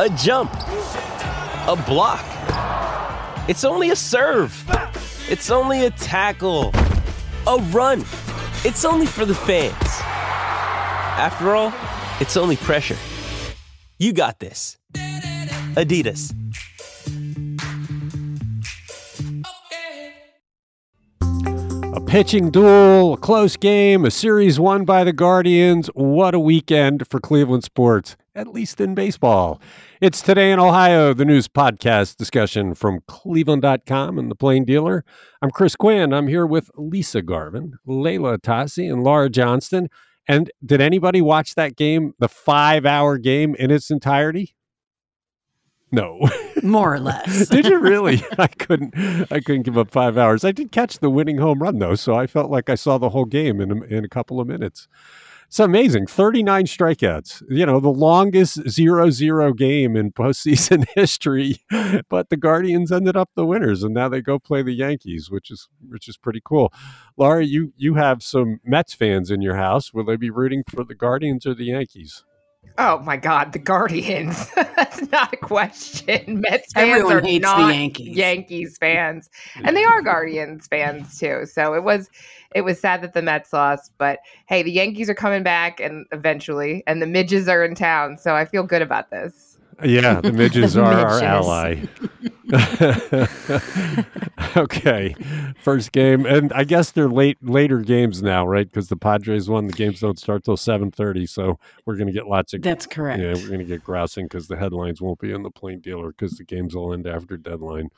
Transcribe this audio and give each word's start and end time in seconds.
a 0.00 0.08
jump, 0.10 0.52
a 0.54 1.82
block. 1.86 2.24
It's 3.48 3.64
only 3.64 3.90
a 3.90 3.96
serve. 3.96 4.54
It's 5.28 5.50
only 5.50 5.86
a 5.86 5.90
tackle, 5.90 6.70
a 7.46 7.56
run. 7.72 8.00
It's 8.64 8.84
only 8.84 9.06
for 9.06 9.24
the 9.24 9.34
fans. 9.34 9.74
After 9.82 11.56
all, 11.56 11.72
it's 12.20 12.36
only 12.36 12.56
pressure. 12.56 12.96
You 13.98 14.12
got 14.12 14.38
this. 14.38 14.78
Adidas. 15.74 16.32
A 21.96 22.00
pitching 22.00 22.50
duel, 22.52 23.14
a 23.14 23.16
close 23.16 23.56
game, 23.56 24.04
a 24.04 24.12
series 24.12 24.60
won 24.60 24.84
by 24.84 25.02
the 25.02 25.12
Guardians. 25.12 25.88
What 25.94 26.34
a 26.34 26.38
weekend 26.38 27.08
for 27.08 27.18
Cleveland 27.18 27.64
sports, 27.64 28.16
at 28.38 28.46
least 28.46 28.80
in 28.80 28.94
baseball. 28.94 29.60
It's 30.00 30.22
Today 30.22 30.52
in 30.52 30.60
Ohio, 30.60 31.12
the 31.12 31.24
news 31.24 31.48
podcast 31.48 32.16
discussion 32.16 32.72
from 32.72 33.00
cleveland.com 33.08 34.16
and 34.16 34.30
the 34.30 34.36
Plain 34.36 34.64
Dealer. 34.64 35.04
I'm 35.42 35.50
Chris 35.50 35.74
Quinn. 35.74 36.14
I'm 36.14 36.28
here 36.28 36.46
with 36.46 36.70
Lisa 36.76 37.20
Garvin, 37.20 37.74
Leila 37.84 38.38
Atassi, 38.38 38.90
and 38.90 39.02
Laura 39.02 39.28
Johnston. 39.28 39.88
And 40.28 40.52
did 40.64 40.80
anybody 40.80 41.20
watch 41.20 41.56
that 41.56 41.74
game, 41.74 42.14
the 42.20 42.28
five 42.28 42.86
hour 42.86 43.18
game 43.18 43.56
in 43.56 43.72
its 43.72 43.90
entirety? 43.90 44.54
No. 45.90 46.20
More 46.62 46.94
or 46.94 47.00
less. 47.00 47.48
did 47.48 47.64
you 47.66 47.80
really? 47.80 48.22
I 48.38 48.46
couldn't 48.46 48.94
I 49.32 49.40
couldn't 49.40 49.62
give 49.62 49.76
up 49.76 49.90
5 49.90 50.16
hours. 50.16 50.44
I 50.44 50.52
did 50.52 50.70
catch 50.70 51.00
the 51.00 51.10
winning 51.10 51.38
home 51.38 51.60
run 51.60 51.80
though, 51.80 51.96
so 51.96 52.14
I 52.14 52.28
felt 52.28 52.52
like 52.52 52.70
I 52.70 52.76
saw 52.76 52.98
the 52.98 53.08
whole 53.08 53.24
game 53.24 53.60
in 53.60 53.72
a, 53.72 53.82
in 53.84 54.04
a 54.04 54.08
couple 54.08 54.40
of 54.40 54.46
minutes. 54.46 54.86
It's 55.48 55.58
amazing. 55.58 56.06
39 56.06 56.66
strikeouts. 56.66 57.42
You 57.48 57.64
know, 57.64 57.80
the 57.80 57.88
longest 57.88 58.58
0-0 58.58 59.56
game 59.56 59.96
in 59.96 60.12
postseason 60.12 60.84
history, 60.94 61.56
but 62.10 62.28
the 62.28 62.36
Guardians 62.36 62.92
ended 62.92 63.16
up 63.16 63.30
the 63.34 63.46
winners 63.46 63.82
and 63.82 63.94
now 63.94 64.10
they 64.10 64.20
go 64.20 64.38
play 64.38 64.62
the 64.62 64.74
Yankees, 64.74 65.30
which 65.30 65.50
is 65.50 65.68
which 65.88 66.06
is 66.06 66.18
pretty 66.18 66.42
cool. 66.44 66.70
Laura, 67.16 67.42
you 67.42 67.72
you 67.78 67.94
have 67.94 68.22
some 68.22 68.60
Mets 68.62 68.92
fans 68.92 69.30
in 69.30 69.40
your 69.40 69.56
house. 69.56 69.94
Will 69.94 70.04
they 70.04 70.16
be 70.16 70.28
rooting 70.28 70.64
for 70.68 70.84
the 70.84 70.94
Guardians 70.94 71.46
or 71.46 71.54
the 71.54 71.64
Yankees? 71.64 72.24
Oh 72.76 72.98
my 73.00 73.16
God, 73.16 73.52
the 73.52 73.58
Guardians. 73.58 74.50
That's 74.54 75.10
not 75.10 75.32
a 75.32 75.36
question. 75.36 76.40
Mets 76.48 76.72
fans 76.72 76.90
Everyone 76.90 77.16
are 77.16 77.20
hates 77.20 77.42
not 77.42 77.66
the 77.66 77.74
Yankees. 77.74 78.16
Yankees 78.16 78.78
fans, 78.78 79.30
and 79.64 79.76
they 79.76 79.84
are 79.84 80.02
Guardians 80.02 80.66
fans 80.66 81.18
too. 81.18 81.46
So 81.46 81.74
it 81.74 81.82
was, 81.82 82.08
it 82.54 82.62
was 82.62 82.78
sad 82.80 83.02
that 83.02 83.14
the 83.14 83.22
Mets 83.22 83.52
lost, 83.52 83.92
but 83.98 84.20
hey, 84.46 84.62
the 84.62 84.70
Yankees 84.70 85.08
are 85.10 85.14
coming 85.14 85.42
back, 85.42 85.80
and 85.80 86.06
eventually, 86.12 86.82
and 86.86 87.02
the 87.02 87.06
midges 87.06 87.48
are 87.48 87.64
in 87.64 87.74
town. 87.74 88.18
So 88.18 88.34
I 88.34 88.44
feel 88.44 88.62
good 88.62 88.82
about 88.82 89.10
this. 89.10 89.58
Yeah, 89.84 90.20
the 90.20 90.32
midges 90.32 90.74
The 90.74 90.80
are 90.84 91.06
our 91.06 91.22
ally. 91.22 91.84
okay, 94.56 95.14
first 95.62 95.92
game, 95.92 96.24
and 96.24 96.52
I 96.52 96.64
guess 96.64 96.92
they're 96.92 97.08
late 97.08 97.36
later 97.42 97.80
games 97.80 98.22
now, 98.22 98.46
right? 98.46 98.66
Because 98.66 98.88
the 98.88 98.96
Padres 98.96 99.48
won. 99.48 99.66
The 99.66 99.74
games 99.74 100.00
don't 100.00 100.18
start 100.18 100.44
till 100.44 100.56
seven 100.56 100.90
thirty, 100.90 101.26
so 101.26 101.58
we're 101.84 101.96
going 101.96 102.06
to 102.06 102.12
get 102.12 102.26
lots 102.26 102.54
of 102.54 102.62
That's 102.62 102.86
correct. 102.86 103.20
yeah, 103.20 103.34
we're 103.34 103.48
going 103.48 103.58
to 103.58 103.64
get 103.64 103.84
grousing 103.84 104.26
because 104.26 104.48
the 104.48 104.56
headlines 104.56 105.00
won't 105.00 105.18
be 105.18 105.32
in 105.32 105.42
the 105.42 105.50
plain 105.50 105.80
dealer 105.80 106.08
because 106.08 106.38
the 106.38 106.44
games 106.44 106.74
will 106.74 106.92
end 106.92 107.06
after 107.06 107.36
deadline. 107.36 107.90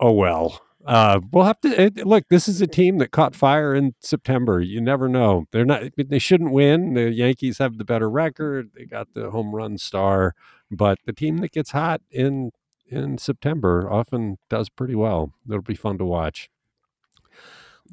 Oh 0.00 0.12
well. 0.12 0.60
Uh, 0.84 1.18
we'll 1.32 1.44
have 1.44 1.60
to 1.62 1.82
it, 1.82 2.06
look. 2.06 2.24
This 2.28 2.46
is 2.46 2.60
a 2.60 2.66
team 2.66 2.98
that 2.98 3.10
caught 3.10 3.34
fire 3.34 3.74
in 3.74 3.94
September. 4.00 4.60
You 4.60 4.82
never 4.82 5.08
know. 5.08 5.46
They're 5.50 5.64
not. 5.64 5.84
They 5.96 6.18
shouldn't 6.18 6.50
win. 6.50 6.92
The 6.92 7.10
Yankees 7.10 7.56
have 7.58 7.78
the 7.78 7.84
better 7.84 8.10
record. 8.10 8.70
They 8.74 8.84
got 8.84 9.14
the 9.14 9.30
home 9.30 9.54
run 9.54 9.78
star, 9.78 10.34
but 10.70 10.98
the 11.06 11.14
team 11.14 11.38
that 11.38 11.52
gets 11.52 11.70
hot 11.70 12.02
in 12.10 12.50
in 12.86 13.18
September 13.18 13.90
often 13.90 14.38
does 14.48 14.68
pretty 14.68 14.94
well. 14.94 15.32
It'll 15.48 15.62
be 15.62 15.74
fun 15.74 15.98
to 15.98 16.04
watch. 16.04 16.50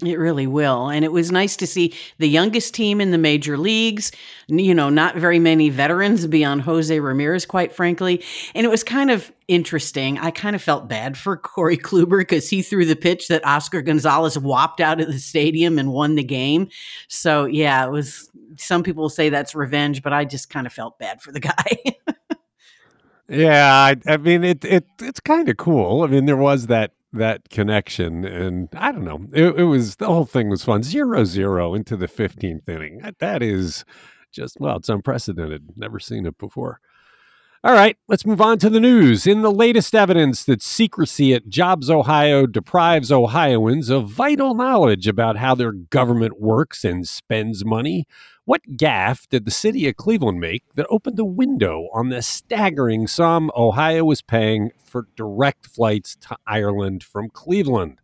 It 0.01 0.17
really 0.17 0.47
will. 0.47 0.89
And 0.89 1.03
it 1.03 1.11
was 1.11 1.31
nice 1.31 1.57
to 1.57 1.67
see 1.67 1.93
the 2.17 2.27
youngest 2.27 2.73
team 2.73 3.01
in 3.01 3.11
the 3.11 3.17
major 3.17 3.57
leagues, 3.57 4.11
you 4.47 4.73
know, 4.73 4.89
not 4.89 5.17
very 5.17 5.37
many 5.37 5.69
veterans 5.69 6.25
beyond 6.27 6.61
Jose 6.61 6.97
Ramirez, 6.97 7.45
quite 7.45 7.73
frankly. 7.73 8.23
And 8.55 8.65
it 8.65 8.69
was 8.69 8.85
kind 8.85 9.11
of 9.11 9.31
interesting. 9.49 10.17
I 10.17 10.31
kind 10.31 10.55
of 10.55 10.61
felt 10.61 10.87
bad 10.87 11.17
for 11.17 11.35
Corey 11.37 11.77
Kluber 11.77 12.19
because 12.19 12.49
he 12.49 12.61
threw 12.61 12.85
the 12.85 12.95
pitch 12.95 13.27
that 13.27 13.45
Oscar 13.45 13.81
Gonzalez 13.81 14.39
whopped 14.39 14.79
out 14.79 15.01
of 15.01 15.07
the 15.07 15.19
stadium 15.19 15.77
and 15.77 15.91
won 15.91 16.15
the 16.15 16.23
game. 16.23 16.69
So, 17.09 17.43
yeah, 17.43 17.85
it 17.85 17.91
was, 17.91 18.31
some 18.57 18.83
people 18.83 19.09
say 19.09 19.27
that's 19.27 19.53
revenge, 19.53 20.01
but 20.01 20.13
I 20.13 20.23
just 20.23 20.49
kind 20.49 20.65
of 20.65 20.71
felt 20.71 20.99
bad 20.99 21.21
for 21.21 21.33
the 21.33 21.39
guy. 21.41 22.10
Yeah, 23.31 23.73
I, 23.73 23.95
I 24.11 24.17
mean 24.17 24.43
it 24.43 24.65
it 24.65 24.85
it's 24.99 25.21
kind 25.21 25.47
of 25.47 25.55
cool. 25.57 26.03
I 26.03 26.07
mean 26.07 26.25
there 26.25 26.35
was 26.37 26.67
that 26.67 26.91
that 27.13 27.49
connection, 27.49 28.25
and 28.25 28.67
I 28.73 28.91
don't 28.91 29.05
know. 29.05 29.25
It, 29.33 29.59
it 29.59 29.63
was 29.63 29.95
the 29.97 30.07
whole 30.07 30.25
thing 30.25 30.49
was 30.49 30.63
fun. 30.65 30.83
Zero 30.83 31.23
zero 31.23 31.73
into 31.73 31.95
the 31.95 32.07
fifteenth 32.09 32.67
inning. 32.67 32.99
That, 32.99 33.19
that 33.19 33.41
is 33.41 33.85
just 34.33 34.57
well, 34.59 34.77
it's 34.77 34.89
unprecedented. 34.89 35.77
Never 35.77 35.99
seen 35.99 36.25
it 36.25 36.37
before. 36.37 36.81
All 37.63 37.73
right, 37.73 37.95
let's 38.07 38.25
move 38.25 38.41
on 38.41 38.57
to 38.57 38.71
the 38.71 38.79
news. 38.79 39.27
In 39.27 39.43
the 39.43 39.51
latest 39.51 39.93
evidence 39.93 40.43
that 40.45 40.63
secrecy 40.63 41.35
at 41.35 41.47
Jobs 41.47 41.91
Ohio 41.91 42.47
deprives 42.47 43.11
Ohioans 43.11 43.91
of 43.91 44.09
vital 44.09 44.55
knowledge 44.55 45.07
about 45.07 45.37
how 45.37 45.53
their 45.53 45.71
government 45.71 46.41
works 46.41 46.83
and 46.83 47.07
spends 47.07 47.63
money, 47.63 48.07
what 48.45 48.63
gaffe 48.77 49.27
did 49.29 49.45
the 49.45 49.51
city 49.51 49.87
of 49.87 49.95
Cleveland 49.95 50.39
make 50.39 50.63
that 50.73 50.87
opened 50.89 51.19
a 51.19 51.23
window 51.23 51.87
on 51.93 52.09
the 52.09 52.23
staggering 52.23 53.05
sum 53.05 53.51
Ohio 53.55 54.05
was 54.05 54.23
paying 54.23 54.71
for 54.83 55.05
direct 55.15 55.67
flights 55.67 56.15
to 56.15 56.37
Ireland 56.47 57.03
from 57.03 57.29
Cleveland? 57.29 58.00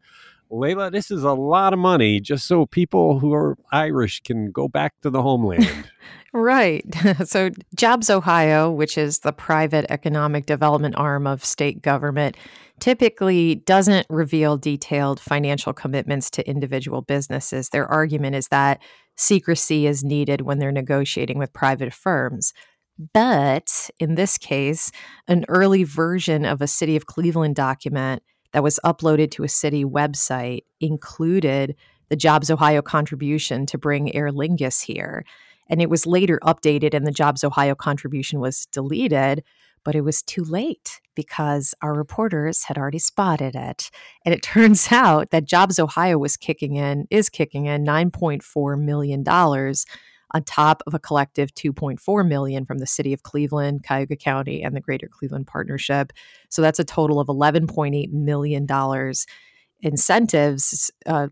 Leila, 0.50 0.91
this 0.91 1.12
is 1.12 1.24
a 1.24 1.34
lot 1.34 1.74
of 1.74 1.80
money 1.80 2.19
just 2.19 2.47
so 2.47 2.66
people 2.66 3.19
who 3.19 3.34
are 3.34 3.58
Irish 3.72 4.22
can 4.22 4.52
go 4.52 4.68
back 4.68 4.94
to 5.02 5.09
the 5.09 5.22
homeland. 5.22 5.90
Right. 6.34 6.85
So, 7.25 7.50
Jobs 7.75 8.09
Ohio, 8.09 8.69
which 8.69 8.97
is 8.97 9.19
the 9.19 9.31
private 9.31 9.85
economic 9.90 10.46
development 10.46 10.96
arm 10.96 11.25
of 11.25 11.44
state 11.44 11.81
government, 11.81 12.38
typically 12.80 13.56
doesn't 13.56 14.06
reveal 14.09 14.58
detailed 14.58 15.19
financial 15.19 15.74
commitments 15.74 16.30
to 16.31 16.47
individual 16.47 17.02
businesses. 17.02 17.69
Their 17.69 17.88
argument 17.88 18.35
is 18.35 18.50
that 18.50 18.81
secrecy 19.16 19.88
is 19.88 20.03
needed 20.03 20.41
when 20.41 20.59
they're 20.59 20.72
negotiating 20.72 21.40
with 21.40 21.53
private 21.53 21.94
firms. 21.94 22.53
But 23.14 23.90
in 24.00 24.16
this 24.16 24.38
case, 24.38 24.91
an 25.28 25.46
early 25.47 25.84
version 25.84 26.46
of 26.46 26.62
a 26.62 26.68
City 26.68 26.96
of 26.96 27.06
Cleveland 27.06 27.56
document 27.56 28.22
that 28.57 28.63
was 28.63 28.79
uploaded 28.84 29.29
to 29.29 29.44
a 29.44 29.47
city 29.47 29.85
website 29.85 30.62
included 30.81 31.75
the 32.09 32.16
Jobs 32.16 32.50
Ohio 32.50 32.81
contribution 32.81 33.68
to 33.68 33.78
bring 33.78 34.16
Aer 34.16 34.31
Lingus 34.31 34.81
here. 34.81 35.25
And 35.69 35.79
it 35.79 35.91
was 35.91 36.07
later 36.07 36.40
updated 36.41 36.96
and 36.96 37.06
the 37.06 37.12
Jobs 37.12 37.44
Ohio 37.44 37.75
contribution 37.75 38.40
was 38.40 38.66
deleted, 38.72 39.44
but 39.84 39.94
it 39.94 40.01
was 40.01 40.23
too 40.23 40.43
late 40.43 41.02
because 41.14 41.76
our 41.84 41.93
reporters 41.93 42.64
had 42.64 42.79
already 42.79 42.97
spotted 42.97 43.55
it. 43.55 43.91
And 44.26 44.34
it 44.34 44.41
turns 44.41 44.91
out 44.91 45.29
that 45.29 45.46
Jobs 45.46 45.78
Ohio 45.78 46.17
was 46.17 46.35
kicking 46.35 46.78
in, 46.78 47.05
is 47.11 47.29
kicking 47.29 47.67
in 47.67 47.85
$9.4 47.85 48.81
million 48.81 49.23
on 50.32 50.44
top 50.44 50.84
of 50.88 50.94
a 50.94 51.00
collective 51.00 51.53
2.4 51.53 52.28
million 52.28 52.66
from 52.66 52.79
the 52.79 52.88
city 52.88 53.14
of 53.14 53.24
Cleveland, 53.24 53.84
Cuyahoga 53.85 54.16
County, 54.16 54.64
and 54.64 54.76
the 54.76 54.82
Greater 54.82 55.08
Cleveland 55.08 55.47
Partnership. 55.47 56.12
So 56.50 56.62
that's 56.62 56.79
a 56.79 56.84
total 56.84 57.20
of 57.20 57.28
11.8 57.28 58.12
million 58.12 58.66
dollars 58.66 59.26
incentives. 59.82 60.91
Uh, 61.06 61.28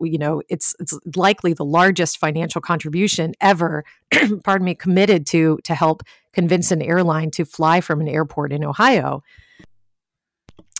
you 0.00 0.18
know, 0.18 0.42
it's 0.48 0.74
it's 0.80 0.98
likely 1.16 1.52
the 1.52 1.64
largest 1.64 2.18
financial 2.18 2.60
contribution 2.60 3.34
ever. 3.40 3.84
pardon 4.44 4.64
me, 4.64 4.74
committed 4.74 5.26
to 5.26 5.58
to 5.64 5.74
help 5.74 6.02
convince 6.32 6.70
an 6.70 6.82
airline 6.82 7.30
to 7.32 7.44
fly 7.44 7.80
from 7.80 8.00
an 8.00 8.08
airport 8.08 8.52
in 8.52 8.64
Ohio. 8.64 9.22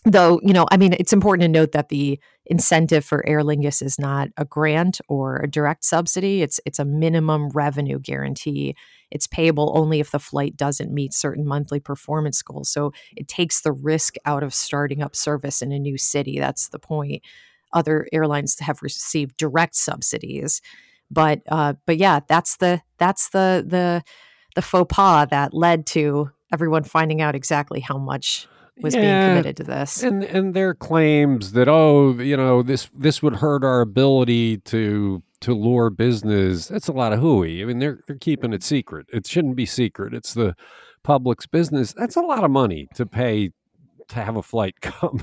Though, 0.05 0.41
you 0.43 0.55
know, 0.55 0.67
I 0.71 0.79
mean, 0.79 0.95
it's 0.95 1.13
important 1.13 1.43
to 1.43 1.49
note 1.49 1.73
that 1.73 1.91
the 1.91 2.19
incentive 2.47 3.05
for 3.05 3.27
Aer 3.29 3.43
Lingus 3.43 3.83
is 3.83 3.99
not 3.99 4.29
a 4.39 4.47
grant 4.47 5.01
or 5.09 5.37
a 5.37 5.47
direct 5.47 5.85
subsidy. 5.85 6.43
It's 6.43 6.59
it's 6.65 6.79
a 6.79 6.85
minimum 6.85 7.51
revenue 7.51 7.99
guarantee 7.99 8.75
it's 9.11 9.27
payable 9.27 9.73
only 9.75 10.01
if 10.01 10.11
the 10.11 10.19
flight 10.19 10.57
doesn't 10.57 10.93
meet 10.93 11.13
certain 11.13 11.47
monthly 11.47 11.81
performance 11.81 12.43
goals. 12.43 12.71
So 12.71 12.93
it 13.17 13.29
takes 13.29 13.61
the 13.61 13.73
risk 13.73 14.15
out 14.25 14.43
of 14.43 14.55
starting 14.55 15.03
up 15.03 15.17
service 15.17 15.63
in 15.63 15.73
a 15.73 15.79
new 15.79 15.99
city. 15.99 16.39
That's 16.39 16.69
the 16.69 16.79
point. 16.79 17.23
Other 17.73 18.07
airlines 18.13 18.59
have 18.61 18.83
received 18.83 19.37
direct 19.37 19.77
subsidies, 19.77 20.61
but 21.11 21.41
uh, 21.49 21.75
but 21.87 21.99
yeah, 21.99 22.21
that's 22.29 22.57
the 22.57 22.83
that's 22.99 23.29
the 23.31 23.65
the 23.67 24.03
the 24.57 24.63
faux 24.63 24.93
pas 24.95 25.29
that 25.31 25.55
led 25.55 25.87
to 25.87 26.31
everyone 26.53 26.83
finding 26.83 27.21
out 27.21 27.37
exactly 27.37 27.79
how 27.79 27.97
much 27.97 28.49
was 28.83 28.95
yeah, 28.95 29.01
being 29.01 29.31
committed 29.31 29.57
to 29.59 29.65
this. 29.65 30.03
And 30.03 30.23
and 30.25 30.55
their 30.55 30.75
claims 30.75 31.53
that 31.53 31.69
oh, 31.69 32.19
you 32.19 32.37
know, 32.37 32.63
this 32.63 32.89
this 32.95 33.23
would 33.23 33.37
hurt 33.37 33.65
our 33.65 33.81
ability 33.81 34.59
to 34.59 35.23
to 35.41 35.55
lure 35.55 35.91
business. 35.91 36.69
That's 36.69 36.89
a 36.89 36.93
lot 36.93 37.13
of 37.13 37.21
hooey. 37.21 37.63
I 37.63 37.65
mean, 37.65 37.79
they're 37.79 38.01
they're 38.07 38.17
keeping 38.17 38.53
it 38.53 38.63
secret. 38.63 39.07
It 39.13 39.27
shouldn't 39.27 39.57
be 39.57 39.67
secret. 39.67 40.15
It's 40.15 40.35
the 40.35 40.55
public's 41.03 41.47
business. 41.47 41.93
That's 41.93 42.17
a 42.17 42.21
lot 42.21 42.45
of 42.45 42.51
money 42.51 42.89
to 42.95 43.07
pay 43.07 43.51
to 44.09 44.17
have 44.17 44.37
a 44.37 44.43
flight 44.43 44.75
come 44.81 45.23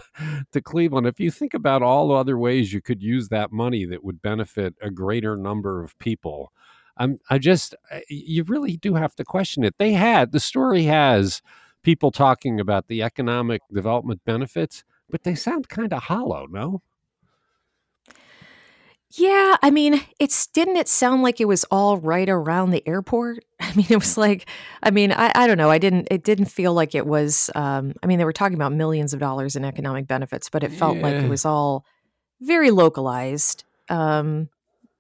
to 0.52 0.62
Cleveland. 0.62 1.08
If 1.08 1.20
you 1.20 1.32
think 1.32 1.54
about 1.54 1.84
all 1.84 2.08
the 2.08 2.16
other 2.16 2.38
ways 2.38 2.74
you 2.74 2.82
could 2.82 3.02
use 3.02 3.30
that 3.30 3.52
money 3.52 3.86
that 3.86 4.04
would 4.04 4.22
benefit 4.22 4.76
a 4.82 4.90
greater 4.90 5.38
number 5.38 5.84
of 5.84 5.98
people, 6.00 6.52
I'm 6.98 7.20
I 7.30 7.38
just 7.38 7.76
you 8.10 8.44
really 8.44 8.78
do 8.78 8.96
have 8.96 9.16
to 9.16 9.24
question 9.24 9.64
it. 9.64 9.76
They 9.78 9.94
had 9.94 10.32
the 10.32 10.40
story 10.40 10.84
has 10.84 11.42
people 11.88 12.12
talking 12.12 12.60
about 12.60 12.90
the 12.90 13.02
economic 13.02 13.62
development 13.72 14.20
benefits, 14.26 14.84
but 15.10 15.24
they 15.24 15.34
sound 15.34 15.70
kind 15.70 15.94
of 15.94 16.04
hollow, 16.04 16.46
no? 16.46 16.82
Yeah, 19.12 19.56
I 19.64 19.72
mean, 19.72 20.02
it's 20.20 20.48
didn't 20.48 20.76
it 20.76 20.90
sound 20.90 21.24
like 21.24 21.40
it 21.40 21.46
was 21.46 21.64
all 21.72 21.96
right 21.96 22.28
around 22.28 22.72
the 22.72 22.86
airport? 22.86 23.46
I 23.62 23.74
mean, 23.74 23.86
it 23.90 23.96
was 23.96 24.18
like, 24.18 24.50
I 24.84 24.92
mean, 24.92 25.14
I, 25.14 25.32
I 25.34 25.48
don't 25.48 25.58
know. 25.58 25.70
I 25.70 25.78
didn't. 25.78 26.10
It 26.12 26.26
didn't 26.26 26.48
feel 26.48 26.74
like 26.74 26.94
it 26.94 27.08
was. 27.08 27.50
Um, 27.56 27.94
I 28.04 28.08
mean, 28.08 28.18
they 28.18 28.26
were 28.26 28.34
talking 28.34 28.56
about 28.56 28.74
millions 28.74 29.14
of 29.14 29.22
dollars 29.22 29.56
in 29.56 29.64
economic 29.64 30.08
benefits, 30.08 30.50
but 30.50 30.64
it 30.64 30.74
felt 30.74 30.98
yeah. 30.98 31.04
like 31.04 31.16
it 31.24 31.30
was 31.30 31.46
all 31.46 31.86
very 32.42 32.70
localized. 32.70 33.64
Um, 33.88 34.50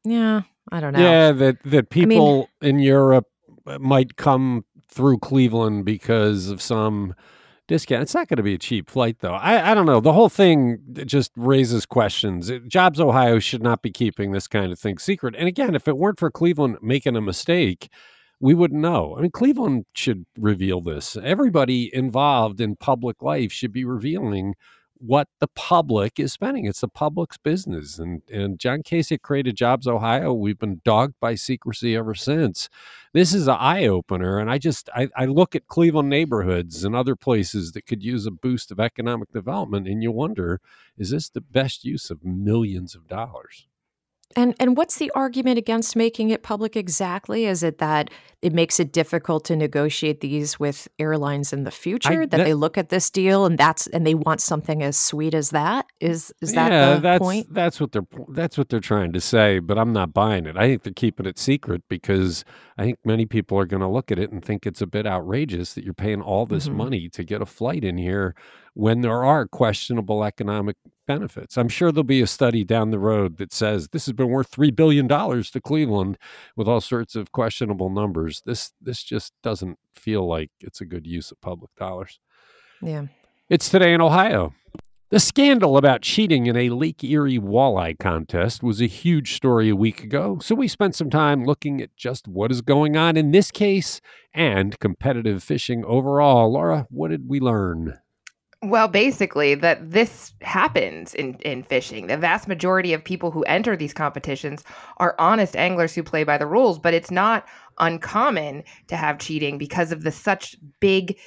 yeah, 0.05 0.43
I 0.71 0.79
don't 0.79 0.93
know. 0.93 1.01
Yeah, 1.01 1.33
that 1.33 1.61
that 1.63 1.89
people 1.89 2.47
I 2.61 2.67
mean, 2.67 2.75
in 2.75 2.79
Europe 2.79 3.27
uh, 3.65 3.77
might 3.77 4.15
come 4.15 4.63
through 4.89 5.19
Cleveland 5.19 5.85
because 5.85 6.49
of 6.49 6.61
some 6.61 7.13
discount. 7.67 8.01
It's 8.01 8.13
not 8.13 8.27
going 8.27 8.37
to 8.37 8.43
be 8.43 8.53
a 8.53 8.59
cheap 8.59 8.89
flight, 8.89 9.17
though. 9.19 9.33
I, 9.33 9.71
I 9.71 9.73
don't 9.73 9.85
know. 9.85 9.99
The 9.99 10.13
whole 10.13 10.29
thing 10.29 10.79
just 11.05 11.31
raises 11.35 11.85
questions. 11.85 12.51
Jobs 12.67 12.99
Ohio 12.99 13.39
should 13.39 13.61
not 13.61 13.81
be 13.81 13.91
keeping 13.91 14.31
this 14.31 14.47
kind 14.47 14.71
of 14.71 14.79
thing 14.79 14.97
secret. 14.97 15.35
And 15.37 15.47
again, 15.47 15.75
if 15.75 15.87
it 15.87 15.97
weren't 15.97 16.19
for 16.19 16.31
Cleveland 16.31 16.77
making 16.81 17.15
a 17.15 17.21
mistake, 17.21 17.89
we 18.39 18.53
wouldn't 18.53 18.81
know. 18.81 19.15
I 19.17 19.21
mean, 19.21 19.31
Cleveland 19.31 19.85
should 19.93 20.25
reveal 20.37 20.81
this. 20.81 21.17
Everybody 21.21 21.93
involved 21.93 22.61
in 22.61 22.75
public 22.75 23.21
life 23.21 23.51
should 23.51 23.73
be 23.73 23.83
revealing 23.83 24.55
what 24.99 25.27
the 25.39 25.47
public 25.47 26.19
is 26.19 26.33
spending. 26.33 26.65
It's 26.65 26.81
the 26.81 26.87
public's 26.87 27.37
business. 27.37 27.99
And 27.99 28.21
and 28.31 28.59
John 28.59 28.81
Kasich 28.83 29.21
created 29.21 29.55
Jobs 29.55 29.87
Ohio. 29.87 30.33
We've 30.33 30.57
been 30.57 30.81
dogged 30.83 31.15
by 31.19 31.35
secrecy 31.35 31.95
ever 31.95 32.15
since. 32.15 32.69
This 33.17 33.33
is 33.33 33.47
an 33.47 33.57
eye 33.57 33.87
opener. 33.87 34.37
And 34.37 34.47
I 34.47 34.59
just 34.59 34.91
I, 34.93 35.09
I 35.15 35.25
look 35.25 35.55
at 35.55 35.67
Cleveland 35.67 36.07
neighborhoods 36.07 36.83
and 36.83 36.95
other 36.95 37.15
places 37.15 37.71
that 37.71 37.87
could 37.87 38.03
use 38.03 38.27
a 38.27 38.31
boost 38.31 38.69
of 38.69 38.79
economic 38.79 39.31
development, 39.31 39.87
and 39.87 40.03
you 40.03 40.11
wonder, 40.11 40.61
is 40.99 41.09
this 41.09 41.27
the 41.27 41.41
best 41.41 41.83
use 41.83 42.11
of 42.11 42.23
millions 42.23 42.93
of 42.93 43.07
dollars? 43.07 43.65
And 44.35 44.55
and 44.59 44.75
what's 44.75 44.97
the 44.97 45.11
argument 45.15 45.57
against 45.57 45.95
making 45.95 46.29
it 46.29 46.43
public 46.43 46.75
exactly? 46.75 47.45
Is 47.45 47.63
it 47.63 47.77
that 47.77 48.09
it 48.41 48.53
makes 48.53 48.79
it 48.79 48.91
difficult 48.91 49.45
to 49.45 49.55
negotiate 49.55 50.19
these 50.19 50.59
with 50.59 50.87
airlines 50.99 51.53
in 51.53 51.63
the 51.63 51.71
future? 51.71 52.23
I, 52.23 52.25
that, 52.25 52.31
that, 52.31 52.43
they 52.43 52.53
look 52.53 52.77
at 52.77 52.89
this 52.89 53.09
deal 53.09 53.45
and 53.45 53.57
that's 53.57 53.87
and 53.87 54.05
they 54.05 54.13
want 54.13 54.41
something 54.41 54.83
as 54.83 54.97
sweet 54.97 55.33
as 55.33 55.51
that? 55.51 55.87
Is 56.01 56.33
is 56.41 56.53
that 56.53 56.71
yeah, 56.71 56.95
the 56.95 56.99
that's, 56.99 57.21
point? 57.21 57.53
That's 57.53 57.79
what 57.79 57.93
they're 57.93 58.07
that's 58.29 58.57
what 58.57 58.69
they're 58.69 58.79
trying 58.79 59.13
to 59.13 59.21
say, 59.21 59.59
but 59.59 59.77
I'm 59.77 59.93
not 59.93 60.13
buying 60.13 60.45
it. 60.45 60.57
I 60.57 60.67
think 60.67 60.83
they're 60.83 60.93
keeping 60.93 61.25
it 61.25 61.39
secret 61.39 61.83
because 61.87 62.43
I 62.77 62.83
think 62.83 62.99
many 63.05 63.25
people 63.25 63.57
are 63.57 63.65
going 63.65 63.81
to 63.81 63.87
look 63.87 64.11
at 64.11 64.19
it 64.19 64.31
and 64.31 64.43
think 64.43 64.67
it's 64.67 64.81
a 64.81 64.87
bit 64.87 65.07
outrageous 65.07 65.73
that 65.73 65.85
you're 65.85 65.93
paying 65.93 66.21
all 66.21 66.45
this 66.45 66.67
mm-hmm. 66.67 66.77
money 66.77 67.09
to 67.09 67.23
get 67.23 67.41
a 67.41 67.45
flight 67.45 67.83
in 67.83 67.97
here 67.97 68.35
when 68.77 69.01
there 69.01 69.23
are 69.23 69.47
questionable 69.47 70.23
economic 70.23 70.75
benefits. 71.07 71.57
I'm 71.57 71.67
sure 71.67 71.91
there'll 71.91 72.03
be 72.03 72.21
a 72.21 72.27
study 72.27 72.63
down 72.63 72.91
the 72.91 72.99
road 72.99 73.37
that 73.37 73.51
says 73.51 73.87
this 73.87 74.05
has 74.05 74.13
been 74.13 74.29
worth 74.29 74.49
three 74.49 74.69
billion 74.69 75.07
dollars 75.07 75.49
to 75.51 75.61
Cleveland 75.61 76.15
with 76.55 76.67
all 76.67 76.79
sorts 76.79 77.15
of 77.15 77.31
questionable 77.31 77.89
numbers. 77.89 78.43
This 78.45 78.73
this 78.79 79.01
just 79.01 79.33
doesn't 79.41 79.79
feel 79.95 80.27
like 80.27 80.51
it's 80.59 80.79
a 80.79 80.85
good 80.85 81.07
use 81.07 81.31
of 81.31 81.41
public 81.41 81.73
dollars. 81.75 82.19
Yeah. 82.79 83.07
It's 83.49 83.67
today 83.67 83.93
in 83.93 84.01
Ohio. 84.01 84.53
The 85.09 85.19
scandal 85.19 85.77
about 85.77 86.03
cheating 86.03 86.45
in 86.45 86.55
a 86.55 86.69
Lake 86.69 87.03
Erie 87.03 87.39
walleye 87.39 87.97
contest 87.97 88.61
was 88.61 88.79
a 88.79 88.87
huge 88.87 89.33
story 89.33 89.69
a 89.69 89.75
week 89.75 90.03
ago, 90.03 90.37
so 90.39 90.53
we 90.53 90.67
spent 90.67 90.93
some 90.93 91.09
time 91.09 91.45
looking 91.45 91.81
at 91.81 91.95
just 91.95 92.27
what 92.27 92.51
is 92.51 92.61
going 92.61 92.95
on 92.95 93.17
in 93.17 93.31
this 93.31 93.49
case 93.49 94.01
and 94.35 94.77
competitive 94.79 95.41
fishing 95.41 95.83
overall. 95.85 96.51
Laura, 96.51 96.85
what 96.91 97.07
did 97.07 97.27
we 97.27 97.39
learn? 97.39 97.97
Well, 98.63 98.87
basically, 98.87 99.53
that 99.55 99.91
this 99.91 100.33
happens 100.41 101.13
in, 101.13 101.35
in 101.41 101.61
fishing. 101.61 102.07
The 102.07 102.17
vast 102.17 102.47
majority 102.47 102.91
of 102.91 103.03
people 103.03 103.29
who 103.29 103.43
enter 103.43 103.75
these 103.75 103.93
competitions 103.93 104.63
are 104.97 105.15
honest 105.19 105.55
anglers 105.55 105.93
who 105.93 106.01
play 106.01 106.23
by 106.23 106.39
the 106.39 106.47
rules, 106.47 106.79
but 106.79 106.95
it's 106.95 107.11
not 107.11 107.45
uncommon 107.77 108.63
to 108.87 108.97
have 108.97 109.19
cheating 109.19 109.59
because 109.59 109.91
of 109.91 110.01
the 110.01 110.11
such 110.11 110.55
big 110.79 111.19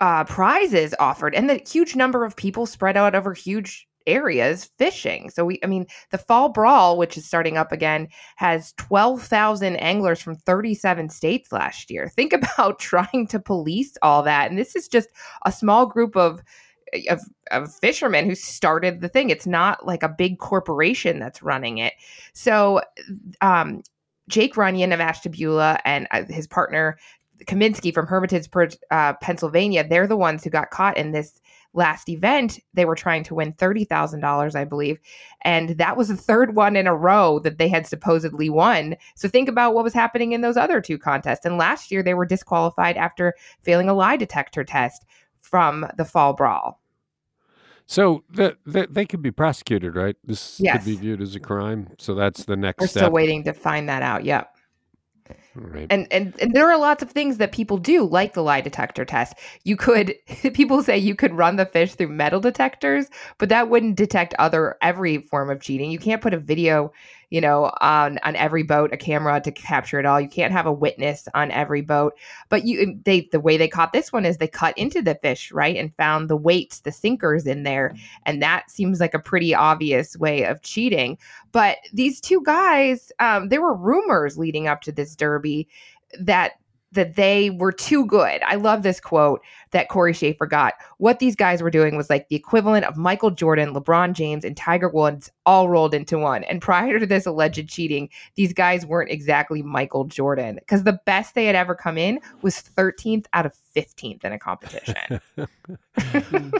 uh, 0.00 0.24
prizes 0.24 0.94
offered 1.00 1.34
and 1.34 1.50
the 1.50 1.60
huge 1.68 1.96
number 1.96 2.24
of 2.24 2.36
people 2.36 2.66
spread 2.66 2.96
out 2.96 3.16
over 3.16 3.34
huge 3.34 3.87
areas 4.08 4.70
fishing. 4.78 5.30
So 5.30 5.44
we 5.44 5.60
I 5.62 5.66
mean 5.66 5.86
the 6.10 6.18
fall 6.18 6.48
brawl 6.48 6.96
which 6.96 7.16
is 7.16 7.26
starting 7.26 7.56
up 7.56 7.70
again 7.70 8.08
has 8.36 8.72
12,000 8.78 9.76
anglers 9.76 10.20
from 10.20 10.34
37 10.34 11.10
states 11.10 11.52
last 11.52 11.90
year. 11.90 12.08
Think 12.08 12.32
about 12.56 12.78
trying 12.78 13.26
to 13.28 13.38
police 13.38 13.96
all 14.02 14.22
that 14.24 14.50
and 14.50 14.58
this 14.58 14.74
is 14.74 14.88
just 14.88 15.10
a 15.44 15.52
small 15.52 15.86
group 15.86 16.16
of 16.16 16.42
of, 17.10 17.20
of 17.50 17.74
fishermen 17.74 18.24
who 18.24 18.34
started 18.34 19.02
the 19.02 19.10
thing. 19.10 19.28
It's 19.28 19.46
not 19.46 19.86
like 19.86 20.02
a 20.02 20.08
big 20.08 20.38
corporation 20.38 21.18
that's 21.18 21.42
running 21.42 21.78
it. 21.78 21.92
So 22.32 22.80
um 23.40 23.82
Jake 24.28 24.56
Runyon 24.56 24.92
of 24.92 25.00
Ashtabula 25.00 25.80
and 25.84 26.06
uh, 26.10 26.24
his 26.24 26.46
partner 26.46 26.98
Cominsky 27.46 27.92
from 27.92 28.06
Hermitage, 28.06 28.48
uh, 28.90 29.14
Pennsylvania, 29.14 29.86
they're 29.88 30.06
the 30.06 30.16
ones 30.16 30.44
who 30.44 30.50
got 30.50 30.70
caught 30.70 30.96
in 30.96 31.12
this 31.12 31.40
last 31.74 32.08
event, 32.08 32.58
they 32.74 32.84
were 32.84 32.94
trying 32.94 33.22
to 33.24 33.34
win 33.34 33.52
$30,000, 33.54 34.54
I 34.54 34.64
believe. 34.64 34.98
And 35.42 35.70
that 35.70 35.96
was 35.96 36.08
the 36.08 36.16
third 36.16 36.54
one 36.54 36.76
in 36.76 36.86
a 36.86 36.94
row 36.94 37.38
that 37.40 37.58
they 37.58 37.68
had 37.68 37.86
supposedly 37.86 38.50
won. 38.50 38.96
So 39.14 39.28
think 39.28 39.48
about 39.48 39.74
what 39.74 39.84
was 39.84 39.94
happening 39.94 40.32
in 40.32 40.40
those 40.40 40.56
other 40.56 40.80
two 40.80 40.98
contests. 40.98 41.44
And 41.44 41.58
last 41.58 41.90
year, 41.90 42.02
they 42.02 42.14
were 42.14 42.26
disqualified 42.26 42.96
after 42.96 43.34
failing 43.62 43.88
a 43.88 43.94
lie 43.94 44.16
detector 44.16 44.64
test 44.64 45.04
from 45.40 45.86
the 45.96 46.04
fall 46.04 46.34
brawl. 46.34 46.80
So 47.86 48.22
the, 48.28 48.56
the, 48.66 48.86
they 48.90 49.06
could 49.06 49.22
be 49.22 49.30
prosecuted, 49.30 49.96
right? 49.96 50.16
This 50.22 50.60
yes. 50.60 50.76
could 50.76 50.84
be 50.84 50.96
viewed 50.96 51.22
as 51.22 51.34
a 51.34 51.40
crime. 51.40 51.88
So 51.98 52.14
that's 52.14 52.44
the 52.44 52.56
next 52.56 52.80
We're 52.82 52.86
step. 52.86 53.04
still 53.04 53.12
waiting 53.12 53.44
to 53.44 53.54
find 53.54 53.88
that 53.88 54.02
out. 54.02 54.24
Yep. 54.24 54.54
Right. 55.54 55.86
And, 55.90 56.06
and 56.12 56.34
and 56.40 56.52
there 56.54 56.70
are 56.70 56.78
lots 56.78 57.02
of 57.02 57.10
things 57.10 57.38
that 57.38 57.52
people 57.52 57.78
do, 57.78 58.04
like 58.04 58.34
the 58.34 58.42
lie 58.42 58.60
detector 58.60 59.04
test. 59.04 59.34
You 59.64 59.76
could 59.76 60.14
people 60.54 60.82
say 60.82 60.98
you 60.98 61.14
could 61.14 61.34
run 61.34 61.56
the 61.56 61.66
fish 61.66 61.94
through 61.94 62.08
metal 62.08 62.40
detectors, 62.40 63.08
but 63.38 63.48
that 63.48 63.68
wouldn't 63.68 63.96
detect 63.96 64.34
other 64.38 64.76
every 64.82 65.18
form 65.18 65.50
of 65.50 65.60
cheating. 65.60 65.90
You 65.90 65.98
can't 65.98 66.22
put 66.22 66.34
a 66.34 66.38
video 66.38 66.92
you 67.30 67.40
know, 67.40 67.70
on 67.80 68.18
on 68.22 68.36
every 68.36 68.62
boat, 68.62 68.92
a 68.92 68.96
camera 68.96 69.40
to 69.40 69.52
capture 69.52 69.98
it 69.98 70.06
all. 70.06 70.20
You 70.20 70.28
can't 70.28 70.52
have 70.52 70.66
a 70.66 70.72
witness 70.72 71.28
on 71.34 71.50
every 71.50 71.82
boat. 71.82 72.14
But 72.48 72.64
you 72.64 72.98
they 73.04 73.28
the 73.32 73.40
way 73.40 73.56
they 73.56 73.68
caught 73.68 73.92
this 73.92 74.12
one 74.12 74.24
is 74.24 74.38
they 74.38 74.48
cut 74.48 74.76
into 74.78 75.02
the 75.02 75.14
fish, 75.16 75.52
right? 75.52 75.76
And 75.76 75.94
found 75.96 76.28
the 76.28 76.36
weights, 76.36 76.80
the 76.80 76.92
sinkers 76.92 77.46
in 77.46 77.64
there. 77.64 77.94
And 78.24 78.42
that 78.42 78.70
seems 78.70 79.00
like 79.00 79.14
a 79.14 79.18
pretty 79.18 79.54
obvious 79.54 80.16
way 80.16 80.44
of 80.44 80.62
cheating. 80.62 81.18
But 81.52 81.78
these 81.92 82.20
two 82.20 82.42
guys, 82.44 83.12
um, 83.18 83.48
there 83.48 83.62
were 83.62 83.74
rumors 83.74 84.38
leading 84.38 84.66
up 84.66 84.80
to 84.82 84.92
this 84.92 85.14
derby 85.14 85.68
that 86.18 86.52
that 86.92 87.16
they 87.16 87.50
were 87.50 87.72
too 87.72 88.06
good. 88.06 88.40
I 88.46 88.54
love 88.54 88.82
this 88.82 89.00
quote 89.00 89.42
that 89.72 89.88
Corey 89.88 90.12
Schaefer 90.12 90.46
got. 90.46 90.74
What 90.96 91.18
these 91.18 91.36
guys 91.36 91.62
were 91.62 91.70
doing 91.70 91.96
was 91.96 92.08
like 92.08 92.28
the 92.28 92.36
equivalent 92.36 92.86
of 92.86 92.96
Michael 92.96 93.30
Jordan, 93.30 93.74
LeBron 93.74 94.14
James, 94.14 94.44
and 94.44 94.56
Tiger 94.56 94.88
Woods 94.88 95.30
all 95.44 95.68
rolled 95.68 95.94
into 95.94 96.18
one. 96.18 96.44
And 96.44 96.62
prior 96.62 96.98
to 96.98 97.06
this 97.06 97.26
alleged 97.26 97.68
cheating, 97.68 98.08
these 98.36 98.52
guys 98.52 98.86
weren't 98.86 99.10
exactly 99.10 99.62
Michael 99.62 100.04
Jordan 100.04 100.56
because 100.56 100.84
the 100.84 100.98
best 101.04 101.34
they 101.34 101.44
had 101.44 101.56
ever 101.56 101.74
come 101.74 101.98
in 101.98 102.20
was 102.42 102.56
13th 102.56 103.26
out 103.32 103.44
of 103.44 103.52
15th 103.76 104.24
in 104.24 104.32
a 104.32 104.38
competition. 104.38 105.20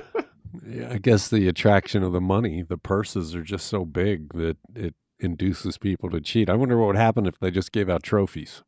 yeah, 0.66 0.90
I 0.90 0.98
guess 0.98 1.28
the 1.28 1.48
attraction 1.48 2.02
of 2.02 2.12
the 2.12 2.20
money, 2.20 2.62
the 2.62 2.78
purses 2.78 3.34
are 3.34 3.42
just 3.42 3.66
so 3.66 3.84
big 3.86 4.34
that 4.34 4.58
it 4.74 4.94
induces 5.20 5.78
people 5.78 6.10
to 6.10 6.20
cheat. 6.20 6.50
I 6.50 6.54
wonder 6.54 6.78
what 6.78 6.88
would 6.88 6.96
happen 6.96 7.26
if 7.26 7.38
they 7.38 7.50
just 7.50 7.72
gave 7.72 7.88
out 7.88 8.02
trophies. 8.02 8.62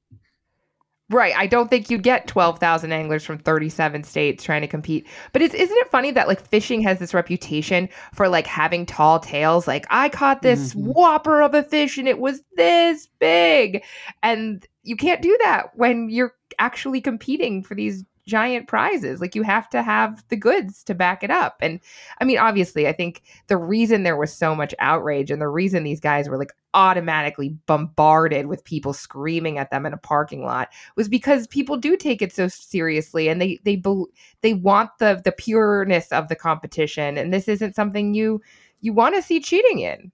Right. 1.11 1.35
I 1.37 1.49
don't 1.49 1.69
think 1.69 1.91
you'd 1.91 2.05
get 2.05 2.29
12,000 2.29 2.93
anglers 2.93 3.25
from 3.25 3.39
37 3.39 4.05
states 4.05 4.45
trying 4.45 4.61
to 4.61 4.69
compete. 4.69 5.09
But 5.33 5.43
it's, 5.43 5.55
isn't 5.55 5.77
it 5.77 5.91
funny 5.91 6.13
that 6.13 6.29
like 6.29 6.41
fishing 6.41 6.81
has 6.83 7.01
this 7.01 7.13
reputation 7.13 7.89
for 8.15 8.29
like 8.29 8.47
having 8.47 8.87
tall 8.87 9.19
tales? 9.19 9.67
Like 9.67 9.87
I 9.91 10.09
caught 10.09 10.43
this 10.43 10.73
Mhm. 10.73 10.85
whopper 10.95 11.43
of 11.43 11.53
a 11.53 11.65
fish 11.65 11.99
and 11.99 12.07
it 12.07 12.21
was 12.21 12.43
this 12.57 13.09
big. 13.19 13.83
And 14.23 14.65
you 14.85 14.97
can't 14.97 15.21
do 15.21 15.37
that 15.43 15.71
when 15.75 16.09
you're 16.11 16.33
actually 16.61 17.01
competing 17.01 17.65
for 17.65 17.75
these 17.75 18.05
giant 18.29 18.69
prizes. 18.69 19.21
Like 19.21 19.35
you 19.35 19.43
have 19.43 19.69
to 19.71 19.83
have 19.83 20.23
the 20.29 20.37
goods 20.37 20.85
to 20.85 20.95
back 20.95 21.25
it 21.25 21.31
up. 21.33 21.57
And 21.61 21.81
I 22.21 22.25
mean, 22.25 22.39
obviously, 22.39 22.87
I 22.87 22.93
think 22.93 23.23
the 23.49 23.57
reason 23.57 24.05
there 24.05 24.17
was 24.17 24.33
so 24.33 24.55
much 24.55 24.73
outrage 24.79 25.33
and 25.33 25.43
the 25.43 25.49
reason 25.49 25.83
these 25.83 25.99
guys 25.99 26.29
were 26.29 26.39
like 26.39 26.53
automatically 26.75 27.51
bombarded 27.67 28.47
with 28.47 28.65
people 28.65 28.93
screaming 28.93 29.59
at 29.59 29.71
them 29.71 29.85
in 29.87 29.93
a 29.93 29.97
parking 29.99 30.45
lot 30.45 30.69
was 30.97 31.09
because 31.09 31.47
people 31.49 31.77
do 31.77 31.97
take 31.97 32.23
it 32.23 32.33
so 32.33 32.49
seriously 32.49 33.29
and 33.29 33.41
they 33.41 33.59
they 33.65 33.83
they 34.43 34.55
want 34.55 34.91
the 34.99 35.21
the 35.25 35.33
pureness 35.33 36.13
of 36.13 36.29
the 36.29 36.37
competition 36.37 37.19
and 37.19 37.33
this 37.33 37.49
isn't 37.49 37.75
something 37.75 38.15
you 38.15 38.41
you 38.81 38.93
want 38.93 39.15
to 39.15 39.23
see 39.23 39.41
cheating 39.41 39.81
in. 39.81 40.13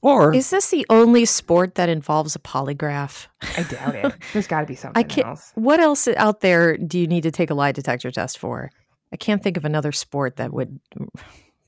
Or 0.00 0.32
Is 0.32 0.50
this 0.50 0.70
the 0.70 0.86
only 0.90 1.24
sport 1.24 1.74
that 1.74 1.88
involves 1.88 2.36
a 2.36 2.38
polygraph? 2.38 3.26
I 3.56 3.64
doubt 3.64 3.96
it. 3.96 4.14
There's 4.32 4.46
got 4.46 4.60
to 4.60 4.66
be 4.66 4.76
something 4.76 5.04
can't- 5.08 5.26
else. 5.26 5.50
What 5.56 5.80
else 5.80 6.06
out 6.06 6.40
there 6.40 6.76
do 6.76 7.00
you 7.00 7.08
need 7.08 7.24
to 7.24 7.32
take 7.32 7.50
a 7.50 7.54
lie 7.54 7.72
detector 7.72 8.12
test 8.12 8.38
for? 8.38 8.70
I 9.12 9.16
can't 9.16 9.42
think 9.42 9.56
of 9.56 9.64
another 9.64 9.90
sport 9.90 10.36
that 10.36 10.52
would 10.52 10.78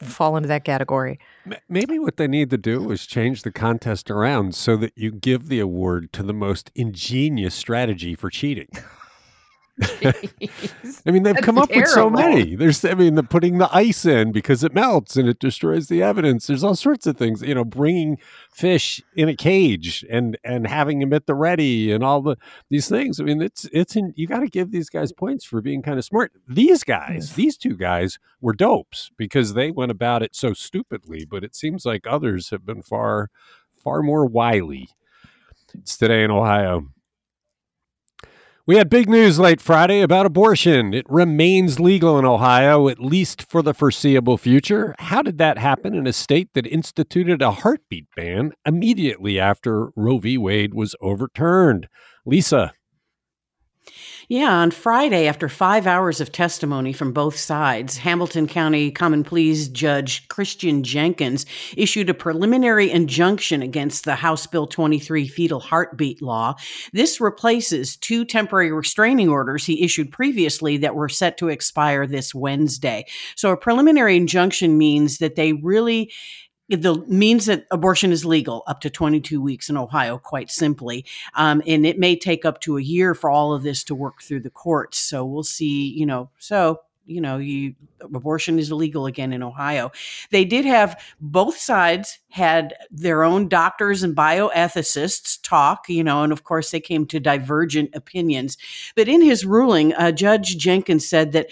fall 0.03 0.37
into 0.37 0.49
that 0.49 0.65
category. 0.65 1.19
maybe 1.69 1.99
what 1.99 2.17
they 2.17 2.29
need 2.29 2.51
to 2.51 2.59
do 2.59 2.91
is 2.91 3.07
change 3.07 3.43
the 3.43 3.53
contest 3.53 4.11
around 4.11 4.55
so 4.55 4.77
that 4.77 4.93
you 4.97 5.11
give 5.11 5.49
the 5.49 5.61
award 5.61 6.13
to 6.13 6.23
the 6.23 6.33
most 6.33 6.71
ingenious 6.75 7.55
strategy 7.55 8.15
for 8.15 8.31
cheating. 8.31 8.69
I 9.83 11.11
mean, 11.11 11.23
they've 11.23 11.35
That's 11.35 11.45
come 11.45 11.59
up 11.59 11.71
with 11.75 11.89
so 11.89 12.11
many. 12.11 12.55
There's, 12.55 12.85
I 12.85 12.95
mean, 12.95 13.15
the 13.15 13.23
putting 13.23 13.59
the 13.59 13.75
ice 13.75 14.05
in 14.05 14.33
because 14.33 14.63
it 14.63 14.75
melts 14.75 15.17
and 15.17 15.29
it 15.29 15.39
destroys 15.39 15.89
the 15.89 16.03
evidence. 16.03 16.47
There's 16.47 16.65
all 16.65 16.75
sorts 16.75 17.07
of 17.07 17.17
things. 17.17 17.43
You 17.43 17.55
know, 17.55 17.65
bringing 17.65 18.19
fish 18.51 19.03
in 19.17 19.29
a 19.29 19.37
cage 19.37 20.05
and 20.11 20.37
and 20.45 20.67
having 20.67 20.99
them 20.99 21.13
at 21.13 21.27
the 21.27 21.35
ready 21.35 21.93
and 21.93 22.05
all 22.05 22.21
the 22.21 22.37
these 22.69 22.89
things. 22.89 23.21
I 23.21 23.25
mean, 23.25 23.41
it's 23.41 23.69
it's 23.73 23.97
in, 23.97 24.13
you 24.17 24.27
got 24.27 24.41
to 24.41 24.49
give 24.49 24.71
these 24.71 24.91
guys 24.91 25.13
points 25.13 25.45
for 25.45 25.61
being 25.61 25.83
kind 25.83 25.99
of 25.99 26.05
smart. 26.05 26.33
These 26.49 26.85
guys, 26.85 27.35
these 27.35 27.57
two 27.57 27.77
guys, 27.77 28.19
were 28.41 28.53
dopes 28.53 29.11
because 29.17 29.55
they 29.55 29.71
went 29.71 29.91
about 29.91 30.23
it 30.23 30.35
so 30.35 30.53
stupidly. 30.53 31.25
But 31.25 31.45
it 31.45 31.55
seems 31.55 31.87
like 31.87 32.07
others 32.07 32.51
have 32.51 32.67
been 32.67 32.83
far 32.83 33.31
far 33.83 34.03
more 34.03 34.27
wily. 34.27 34.91
It's 35.75 35.97
today 35.97 36.25
in 36.25 36.31
Ohio. 36.31 36.89
We 38.67 38.77
had 38.77 38.91
big 38.91 39.09
news 39.09 39.39
late 39.39 39.61
Friday 39.61 40.03
about 40.03 40.27
abortion. 40.27 40.93
It 40.93 41.07
remains 41.09 41.81
legal 41.81 42.19
in 42.19 42.27
Ohio, 42.27 42.89
at 42.89 43.01
least 43.01 43.51
for 43.51 43.63
the 43.63 43.73
foreseeable 43.73 44.37
future. 44.37 44.95
How 44.99 45.23
did 45.23 45.39
that 45.39 45.57
happen 45.57 45.95
in 45.95 46.07
a 46.07 46.13
state 46.13 46.51
that 46.53 46.67
instituted 46.67 47.41
a 47.41 47.51
heartbeat 47.53 48.05
ban 48.15 48.53
immediately 48.67 49.41
after 49.41 49.89
Roe 49.97 50.19
v. 50.19 50.37
Wade 50.37 50.75
was 50.75 50.95
overturned? 51.01 51.89
Lisa. 52.27 52.75
Yeah, 54.33 54.53
on 54.53 54.71
Friday, 54.71 55.27
after 55.27 55.49
five 55.49 55.89
hours 55.89 56.21
of 56.21 56.31
testimony 56.31 56.93
from 56.93 57.13
both 57.13 57.37
sides, 57.37 57.97
Hamilton 57.97 58.47
County 58.47 58.93
Common 58.93 59.25
Pleas 59.25 59.69
Judge 59.69 60.29
Christian 60.29 60.85
Jenkins 60.85 61.47
issued 61.77 62.09
a 62.09 62.15
preliminary 62.15 62.93
injunction 62.93 63.61
against 63.61 64.05
the 64.05 64.15
House 64.15 64.47
Bill 64.47 64.69
23 64.69 65.27
fetal 65.27 65.59
heartbeat 65.59 66.23
law. 66.23 66.55
This 66.93 67.21
replaces 67.21 67.97
two 67.97 68.25
temporary 68.25 68.71
restraining 68.71 69.29
orders 69.29 69.67
he 69.67 69.83
issued 69.83 70.13
previously 70.13 70.77
that 70.77 70.95
were 70.95 71.09
set 71.09 71.37
to 71.39 71.49
expire 71.49 72.07
this 72.07 72.33
Wednesday. 72.33 73.07
So, 73.35 73.51
a 73.51 73.57
preliminary 73.57 74.17
injunction 74.17 74.79
means 74.79 75.19
that 75.19 75.35
they 75.35 75.55
really 75.55 76.13
the 76.71 77.05
means 77.07 77.47
that 77.47 77.67
abortion 77.71 78.13
is 78.13 78.25
legal 78.25 78.63
up 78.67 78.81
to 78.81 78.91
22 78.91 79.41
weeks 79.41 79.69
in 79.69 79.77
Ohio, 79.77 80.19
quite 80.19 80.51
simply. 80.51 81.05
Um, 81.35 81.63
and 81.67 81.85
it 81.85 81.99
may 81.99 82.17
take 82.17 82.45
up 82.45 82.61
to 82.63 82.79
a 82.79 82.83
year 82.83 83.15
for 83.15 83.29
all 83.29 83.53
of 83.53 83.63
this 83.63 83.83
to 83.85 83.95
work 83.95 84.23
through 84.23 84.41
the 84.41 84.51
courts. 84.51 84.99
So 84.99 85.25
we'll 85.25 85.43
see, 85.43 85.89
you 85.89 86.07
know, 86.07 86.31
so 86.39 86.81
you 87.11 87.21
know, 87.21 87.39
you 87.39 87.75
abortion 88.01 88.59
is 88.59 88.71
illegal 88.71 89.07
again 89.07 89.33
in 89.33 89.43
Ohio. 89.43 89.91
They 90.31 90.45
did 90.45 90.65
have 90.65 91.03
both 91.21 91.57
sides 91.57 92.19
had 92.29 92.75
their 92.91 93.25
own 93.25 93.49
doctors 93.49 94.03
and 94.03 94.17
bioethicists 94.17 95.39
talk, 95.43 95.89
you 95.89 96.05
know, 96.05 96.23
and 96.23 96.33
of 96.33 96.45
course 96.45 96.71
they 96.71 96.81
came 96.81 97.07
to 97.07 97.19
divergent 97.19 97.91
opinions. 97.95 98.57
But 98.95 99.09
in 99.09 99.23
his 99.23 99.45
ruling, 99.45 99.93
uh, 99.95 100.13
Judge 100.13 100.57
Jenkins 100.57 101.09
said 101.09 101.33
that 101.33 101.49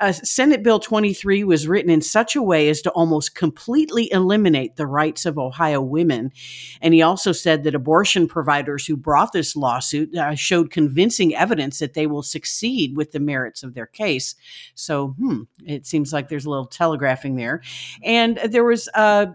uh, 0.00 0.12
Senate 0.12 0.62
Bill 0.62 0.78
23 0.78 1.44
was 1.44 1.68
written 1.68 1.90
in 1.90 2.00
such 2.00 2.34
a 2.34 2.42
way 2.42 2.68
as 2.68 2.80
to 2.82 2.90
almost 2.90 3.34
completely 3.34 4.10
eliminate 4.12 4.76
the 4.76 4.86
rights 4.86 5.26
of 5.26 5.38
Ohio 5.38 5.80
women. 5.80 6.32
And 6.80 6.94
he 6.94 7.02
also 7.02 7.32
said 7.32 7.64
that 7.64 7.74
abortion 7.74 8.26
providers 8.26 8.86
who 8.86 8.96
brought 8.96 9.32
this 9.32 9.54
lawsuit 9.54 10.16
uh, 10.16 10.34
showed 10.34 10.70
convincing 10.70 11.34
evidence 11.34 11.78
that 11.78 11.94
they 11.94 12.06
will 12.06 12.22
succeed 12.22 12.96
with 12.96 13.12
the 13.12 13.20
merits 13.20 13.62
of 13.62 13.74
their 13.74 13.86
case. 13.86 14.34
So, 14.74 15.08
hmm, 15.18 15.42
it 15.64 15.86
seems 15.86 16.12
like 16.12 16.28
there's 16.28 16.46
a 16.46 16.50
little 16.50 16.66
telegraphing 16.66 17.36
there. 17.36 17.60
And 18.02 18.38
there 18.38 18.64
was 18.64 18.88
uh, 18.94 19.26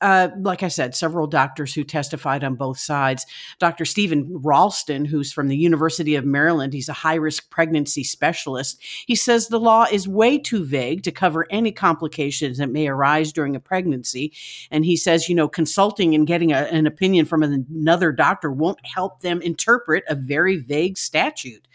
uh, 0.00 0.28
like 0.40 0.62
I 0.62 0.68
said, 0.68 0.94
several 0.94 1.26
doctors 1.26 1.74
who 1.74 1.82
testified 1.82 2.44
on 2.44 2.54
both 2.54 2.78
sides. 2.78 3.24
Dr. 3.58 3.84
Stephen 3.84 4.28
Ralston, 4.42 5.06
who's 5.06 5.32
from 5.32 5.48
the 5.48 5.56
University 5.56 6.14
of 6.16 6.24
Maryland, 6.24 6.72
he's 6.72 6.88
a 6.88 6.94
high 6.94 7.14
risk 7.14 7.50
pregnancy 7.50 8.04
specialist. 8.04 8.78
He 9.06 9.14
says 9.14 9.48
the 9.48 9.60
law 9.60 9.86
is 9.90 10.06
way 10.06 10.38
too 10.38 10.64
vague 10.64 11.02
to 11.04 11.12
cover 11.12 11.46
any 11.50 11.72
complications 11.72 12.58
that 12.58 12.70
may 12.70 12.88
arise 12.88 13.32
during 13.32 13.56
a 13.56 13.60
pregnancy. 13.60 14.32
And 14.70 14.84
he 14.84 14.96
says, 14.96 15.28
you 15.28 15.34
know, 15.34 15.48
consulting 15.48 16.14
and 16.14 16.26
getting 16.26 16.52
a, 16.52 16.56
an 16.56 16.86
opinion 16.86 17.24
from 17.24 17.42
another 17.42 18.12
doctor 18.12 18.50
won't 18.52 18.84
help 18.84 19.20
them 19.20 19.40
interpret 19.40 20.04
a 20.08 20.14
very 20.14 20.56
vague 20.56 20.98
statute. 20.98 21.66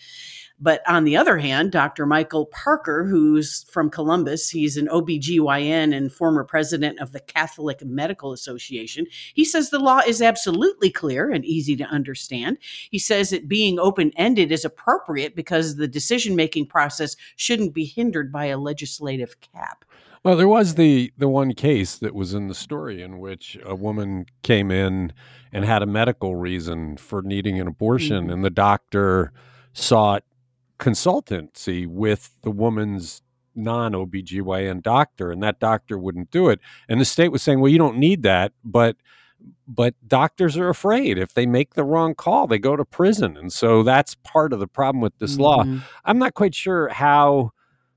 But 0.61 0.87
on 0.87 1.05
the 1.05 1.17
other 1.17 1.39
hand, 1.39 1.71
Dr. 1.71 2.05
Michael 2.05 2.45
Parker, 2.45 3.03
who's 3.03 3.63
from 3.63 3.89
Columbus, 3.89 4.49
he's 4.49 4.77
an 4.77 4.87
OBGYN 4.87 5.95
and 5.95 6.13
former 6.13 6.43
president 6.43 6.99
of 6.99 7.11
the 7.11 7.19
Catholic 7.19 7.83
Medical 7.83 8.31
Association. 8.31 9.07
He 9.33 9.43
says 9.43 9.69
the 9.71 9.79
law 9.79 10.01
is 10.05 10.21
absolutely 10.21 10.91
clear 10.91 11.31
and 11.31 11.43
easy 11.43 11.75
to 11.77 11.85
understand. 11.85 12.59
He 12.91 12.99
says 12.99 13.33
it 13.33 13.47
being 13.47 13.79
open 13.79 14.11
ended 14.15 14.51
is 14.51 14.63
appropriate 14.63 15.35
because 15.35 15.75
the 15.77 15.87
decision 15.87 16.35
making 16.35 16.67
process 16.67 17.15
shouldn't 17.35 17.73
be 17.73 17.85
hindered 17.85 18.31
by 18.31 18.45
a 18.45 18.57
legislative 18.59 19.35
cap. 19.41 19.83
Well, 20.23 20.37
there 20.37 20.47
was 20.47 20.75
the 20.75 21.11
the 21.17 21.27
one 21.27 21.53
case 21.55 21.97
that 21.97 22.13
was 22.13 22.35
in 22.35 22.47
the 22.47 22.53
story 22.53 23.01
in 23.01 23.17
which 23.17 23.57
a 23.65 23.73
woman 23.73 24.27
came 24.43 24.69
in 24.69 25.13
and 25.51 25.65
had 25.65 25.81
a 25.81 25.87
medical 25.87 26.35
reason 26.35 26.97
for 26.97 27.23
needing 27.23 27.59
an 27.59 27.67
abortion, 27.67 28.27
Mhm. 28.27 28.33
and 28.33 28.45
the 28.45 28.51
doctor 28.51 29.31
sought 29.73 30.23
consultancy 30.81 31.87
with 31.87 32.35
the 32.41 32.51
woman's 32.51 33.21
non 33.55 33.93
OBGYN 33.93 34.81
doctor, 34.81 35.31
and 35.31 35.41
that 35.43 35.59
doctor 35.59 35.97
wouldn't 35.97 36.31
do 36.31 36.49
it. 36.49 36.59
And 36.89 36.99
the 36.99 37.05
state 37.05 37.29
was 37.31 37.41
saying, 37.41 37.59
well, 37.61 37.71
you 37.71 37.77
don't 37.77 37.97
need 37.97 38.23
that, 38.23 38.51
but 38.65 38.97
but 39.67 39.95
doctors 40.07 40.55
are 40.57 40.69
afraid 40.69 41.17
if 41.17 41.33
they 41.33 41.45
make 41.47 41.73
the 41.73 41.83
wrong 41.83 42.13
call, 42.13 42.45
they 42.45 42.59
go 42.59 42.75
to 42.75 42.85
prison. 42.85 43.37
And 43.37 43.51
so 43.51 43.81
that's 43.83 44.15
part 44.23 44.53
of 44.53 44.59
the 44.59 44.67
problem 44.67 45.01
with 45.01 45.17
this 45.17 45.39
law. 45.39 45.63
Mhm. 45.63 45.81
I'm 46.05 46.19
not 46.19 46.35
quite 46.35 46.53
sure 46.55 46.89
how 46.89 47.51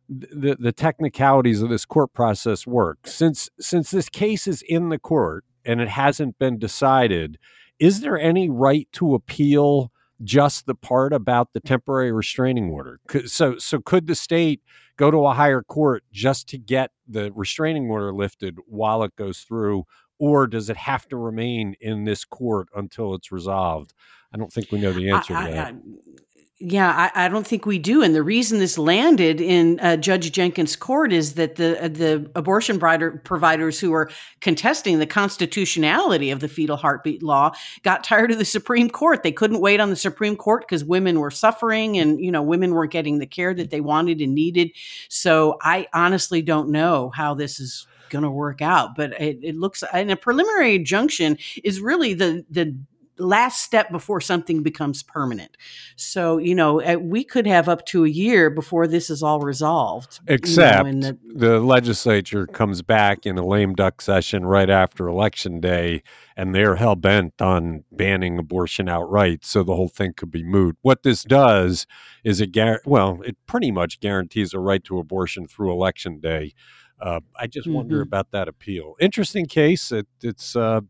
the 0.08 0.56
the 0.58 0.72
technicalities 0.72 1.62
of 1.62 1.70
this 1.70 1.84
court 1.86 2.12
process 2.14 2.66
work. 2.66 2.98
Since 3.06 3.50
since 3.60 3.90
this 3.90 4.08
case 4.08 4.46
is 4.46 4.62
in 4.62 4.88
the 4.90 4.98
court 4.98 5.44
and 5.64 5.80
it 5.80 5.88
hasn't 5.88 6.38
been 6.38 6.58
decided, 6.58 7.38
is 7.78 8.00
there 8.00 8.18
any 8.18 8.48
right 8.50 8.88
to 8.92 9.14
appeal 9.14 9.90
just 10.22 10.66
the 10.66 10.74
part 10.74 11.12
about 11.12 11.52
the 11.52 11.60
temporary 11.60 12.12
restraining 12.12 12.70
order? 12.70 13.00
So 13.26 13.58
so 13.58 13.80
could 13.80 14.06
the 14.06 14.14
state 14.14 14.62
go 14.96 15.10
to 15.10 15.26
a 15.26 15.34
higher 15.34 15.62
court 15.62 16.04
just 16.12 16.48
to 16.50 16.58
get 16.58 16.90
the 17.08 17.32
restraining 17.34 17.90
order 17.90 18.12
lifted 18.12 18.58
while 18.66 19.02
it 19.02 19.14
goes 19.16 19.40
through 19.40 19.84
or 20.18 20.46
does 20.46 20.70
it 20.70 20.76
have 20.76 21.08
to 21.08 21.16
remain 21.16 21.74
in 21.80 22.04
this 22.04 22.24
court 22.24 22.68
until 22.76 23.14
it's 23.14 23.32
resolved? 23.32 23.92
I 24.32 24.36
don't 24.36 24.52
think 24.52 24.70
we 24.70 24.80
know 24.80 24.92
the 24.92 25.10
answer 25.10 25.34
I- 25.34 25.42
to 25.44 25.48
I- 25.48 25.52
that. 25.52 25.74
I- 25.74 26.33
yeah, 26.60 27.10
I, 27.14 27.26
I 27.26 27.28
don't 27.28 27.46
think 27.46 27.66
we 27.66 27.78
do. 27.80 28.00
And 28.02 28.14
the 28.14 28.22
reason 28.22 28.60
this 28.60 28.78
landed 28.78 29.40
in 29.40 29.80
uh, 29.80 29.96
Judge 29.96 30.30
Jenkins' 30.30 30.76
court 30.76 31.12
is 31.12 31.34
that 31.34 31.56
the 31.56 31.82
uh, 31.82 31.88
the 31.88 32.30
abortion 32.36 32.78
brider, 32.78 33.22
providers 33.24 33.80
who 33.80 33.92
are 33.92 34.08
contesting 34.40 35.00
the 35.00 35.06
constitutionality 35.06 36.30
of 36.30 36.38
the 36.38 36.46
fetal 36.46 36.76
heartbeat 36.76 37.24
law 37.24 37.50
got 37.82 38.04
tired 38.04 38.30
of 38.30 38.38
the 38.38 38.44
Supreme 38.44 38.88
Court. 38.88 39.24
They 39.24 39.32
couldn't 39.32 39.60
wait 39.60 39.80
on 39.80 39.90
the 39.90 39.96
Supreme 39.96 40.36
Court 40.36 40.62
because 40.62 40.84
women 40.84 41.18
were 41.18 41.32
suffering, 41.32 41.98
and 41.98 42.20
you 42.20 42.30
know 42.30 42.42
women 42.42 42.72
weren't 42.72 42.92
getting 42.92 43.18
the 43.18 43.26
care 43.26 43.52
that 43.52 43.70
they 43.70 43.80
wanted 43.80 44.20
and 44.20 44.32
needed. 44.32 44.70
So 45.08 45.58
I 45.60 45.88
honestly 45.92 46.40
don't 46.40 46.70
know 46.70 47.10
how 47.14 47.34
this 47.34 47.58
is 47.58 47.84
going 48.10 48.22
to 48.22 48.30
work 48.30 48.62
out, 48.62 48.94
but 48.96 49.12
it, 49.20 49.40
it 49.42 49.56
looks 49.56 49.82
and 49.92 50.10
a 50.10 50.16
preliminary 50.16 50.76
injunction 50.76 51.36
is 51.64 51.80
really 51.80 52.14
the 52.14 52.44
the 52.48 52.78
last 53.18 53.62
step 53.62 53.90
before 53.90 54.20
something 54.20 54.62
becomes 54.62 55.02
permanent. 55.02 55.56
So, 55.96 56.38
you 56.38 56.54
know, 56.54 56.80
uh, 56.80 56.96
we 56.98 57.24
could 57.24 57.46
have 57.46 57.68
up 57.68 57.86
to 57.86 58.04
a 58.04 58.08
year 58.08 58.50
before 58.50 58.86
this 58.86 59.10
is 59.10 59.22
all 59.22 59.40
resolved. 59.40 60.20
Except 60.26 60.86
you 60.86 60.92
know, 60.94 61.08
the, 61.08 61.18
the 61.34 61.60
legislature 61.60 62.46
comes 62.46 62.82
back 62.82 63.26
in 63.26 63.38
a 63.38 63.46
lame 63.46 63.74
duck 63.74 64.02
session 64.02 64.44
right 64.46 64.70
after 64.70 65.08
election 65.08 65.60
day 65.60 66.02
and 66.36 66.54
they're 66.54 66.76
hell 66.76 66.96
bent 66.96 67.40
on 67.40 67.84
banning 67.92 68.38
abortion 68.38 68.88
outright. 68.88 69.44
So 69.44 69.62
the 69.62 69.76
whole 69.76 69.88
thing 69.88 70.12
could 70.14 70.30
be 70.30 70.42
moot. 70.42 70.76
What 70.82 71.02
this 71.02 71.22
does 71.22 71.86
is 72.24 72.40
it, 72.40 72.52
gar- 72.52 72.82
well, 72.84 73.20
it 73.24 73.36
pretty 73.46 73.70
much 73.70 74.00
guarantees 74.00 74.52
a 74.54 74.58
right 74.58 74.82
to 74.84 74.98
abortion 74.98 75.46
through 75.46 75.72
election 75.72 76.20
day. 76.20 76.54
Uh, 77.00 77.20
I 77.38 77.46
just 77.46 77.66
mm-hmm. 77.66 77.76
wonder 77.76 78.00
about 78.00 78.30
that 78.30 78.48
appeal. 78.48 78.94
Interesting 79.00 79.46
case. 79.46 79.92
It, 79.92 80.06
it's 80.22 80.56
uh, 80.56 80.80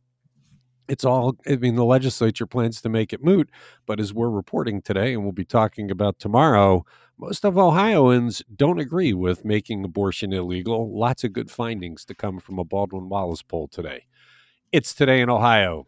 it's 0.88 1.04
all 1.04 1.36
i 1.48 1.56
mean 1.56 1.74
the 1.74 1.84
legislature 1.84 2.46
plans 2.46 2.80
to 2.80 2.88
make 2.88 3.12
it 3.12 3.24
moot 3.24 3.50
but 3.86 4.00
as 4.00 4.12
we're 4.12 4.30
reporting 4.30 4.82
today 4.82 5.12
and 5.12 5.22
we'll 5.22 5.32
be 5.32 5.44
talking 5.44 5.90
about 5.90 6.18
tomorrow 6.18 6.84
most 7.18 7.44
of 7.44 7.56
ohioans 7.56 8.42
don't 8.54 8.80
agree 8.80 9.12
with 9.12 9.44
making 9.44 9.84
abortion 9.84 10.32
illegal. 10.32 10.92
Lots 10.98 11.22
of 11.22 11.32
good 11.32 11.50
findings 11.50 12.04
to 12.06 12.14
come 12.14 12.40
from 12.40 12.58
a 12.58 12.64
baldwin 12.64 13.08
wallace 13.08 13.42
poll 13.42 13.68
today. 13.68 14.06
It's 14.72 14.92
today 14.92 15.20
in 15.20 15.30
ohio. 15.30 15.86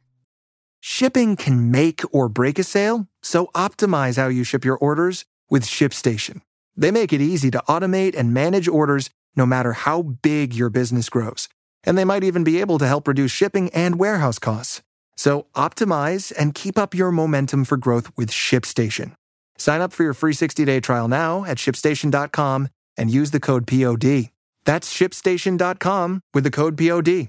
Shipping 0.81 1.35
can 1.35 1.73
make 1.73 2.03
or 2.13 2.29
break 2.29 2.61
a 2.61 2.63
sale 2.63 3.09
so 3.23 3.47
optimize 3.57 4.17
how 4.17 4.29
you 4.29 4.45
ship 4.45 4.65
your 4.65 4.77
orders 4.77 5.25
with 5.51 5.65
shipstation. 5.65 6.43
They 6.77 6.93
make 6.93 7.13
it 7.13 7.21
easy 7.21 7.51
to 7.51 7.63
automate 7.69 8.15
and 8.17 8.33
manage 8.33 8.69
orders 8.69 9.11
no 9.35 9.47
matter 9.47 9.73
how 9.73 10.03
big 10.03 10.55
your 10.55 10.71
business 10.71 11.09
grows 11.09 11.49
and 11.87 11.97
they 11.97 12.05
might 12.05 12.25
even 12.25 12.45
be 12.45 12.61
able 12.61 12.79
to 12.79 12.87
help 12.87 13.07
reduce 13.07 13.31
shipping 13.31 13.71
and 13.71 13.99
warehouse 13.99 14.39
costs. 14.39 14.83
So 15.17 15.47
optimize 15.55 16.33
and 16.37 16.55
keep 16.55 16.79
up 16.79 16.95
your 16.95 17.11
momentum 17.11 17.65
for 17.65 17.77
growth 17.77 18.11
with 18.17 18.31
ShipStation. 18.31 19.13
Sign 19.59 19.81
up 19.81 19.93
for 19.93 20.03
your 20.03 20.15
free 20.15 20.35
60-day 20.35 20.81
trial 20.81 21.09
now 21.09 21.45
at 21.45 21.59
shipstation.com 21.59 22.69
and 22.97 23.11
use 23.11 23.31
the 23.31 23.41
code 23.41 23.67
POD. 23.67 24.31
That's 24.65 24.93
shipstation.com 24.93 26.21
with 26.35 26.45
the 26.45 26.51
code 26.51 26.77
POD. 26.77 27.29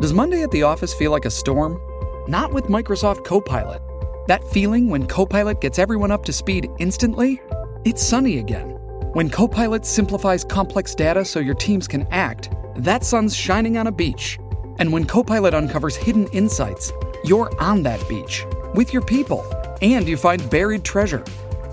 Does 0.00 0.12
Monday 0.12 0.42
at 0.42 0.50
the 0.50 0.62
office 0.62 0.92
feel 0.92 1.10
like 1.10 1.24
a 1.24 1.30
storm? 1.30 1.80
Not 2.28 2.52
with 2.52 2.64
Microsoft 2.64 3.24
Copilot. 3.24 3.80
That 4.26 4.42
feeling 4.48 4.90
when 4.90 5.06
Copilot 5.06 5.60
gets 5.60 5.78
everyone 5.78 6.10
up 6.10 6.24
to 6.24 6.32
speed 6.32 6.68
instantly? 6.78 7.40
It's 7.84 8.02
sunny 8.02 8.38
again. 8.38 8.70
When 9.12 9.30
Copilot 9.30 9.86
simplifies 9.86 10.44
complex 10.44 10.94
data 10.94 11.24
so 11.24 11.40
your 11.40 11.54
teams 11.54 11.86
can 11.86 12.06
act, 12.10 12.50
that 12.76 13.04
sun's 13.04 13.34
shining 13.34 13.78
on 13.78 13.86
a 13.86 13.92
beach. 13.92 14.38
And 14.78 14.92
when 14.92 15.04
Copilot 15.04 15.54
uncovers 15.54 15.96
hidden 15.96 16.26
insights, 16.28 16.92
you're 17.24 17.50
on 17.60 17.82
that 17.84 18.06
beach 18.08 18.44
with 18.74 18.92
your 18.92 19.02
people 19.02 19.44
and 19.82 20.08
you 20.08 20.16
find 20.16 20.48
buried 20.50 20.84
treasure. 20.84 21.24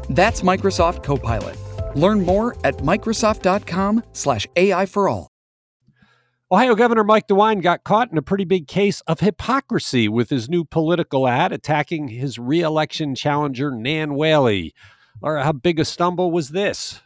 That's 0.09 0.41
Microsoft 0.41 1.03
Copilot. 1.03 1.57
Learn 1.95 2.21
more 2.21 2.55
at 2.63 2.77
Microsoft.com/slash 2.77 4.47
AI 4.55 4.85
for 4.85 5.09
all. 5.09 5.29
Ohio 6.51 6.75
Governor 6.75 7.03
Mike 7.03 7.27
DeWine 7.27 7.63
got 7.63 7.83
caught 7.83 8.11
in 8.11 8.17
a 8.19 8.21
pretty 8.21 8.45
big 8.45 8.67
case 8.67 9.01
of 9.07 9.21
hypocrisy 9.21 10.07
with 10.07 10.29
his 10.29 10.47
new 10.47 10.63
political 10.63 11.27
ad 11.27 11.51
attacking 11.51 12.09
his 12.09 12.37
reelection 12.37 13.15
challenger, 13.15 13.71
Nan 13.71 14.13
Whaley. 14.13 14.75
Laura, 15.19 15.43
how 15.43 15.53
big 15.53 15.79
a 15.79 15.85
stumble 15.85 16.29
was 16.29 16.49
this? 16.49 17.01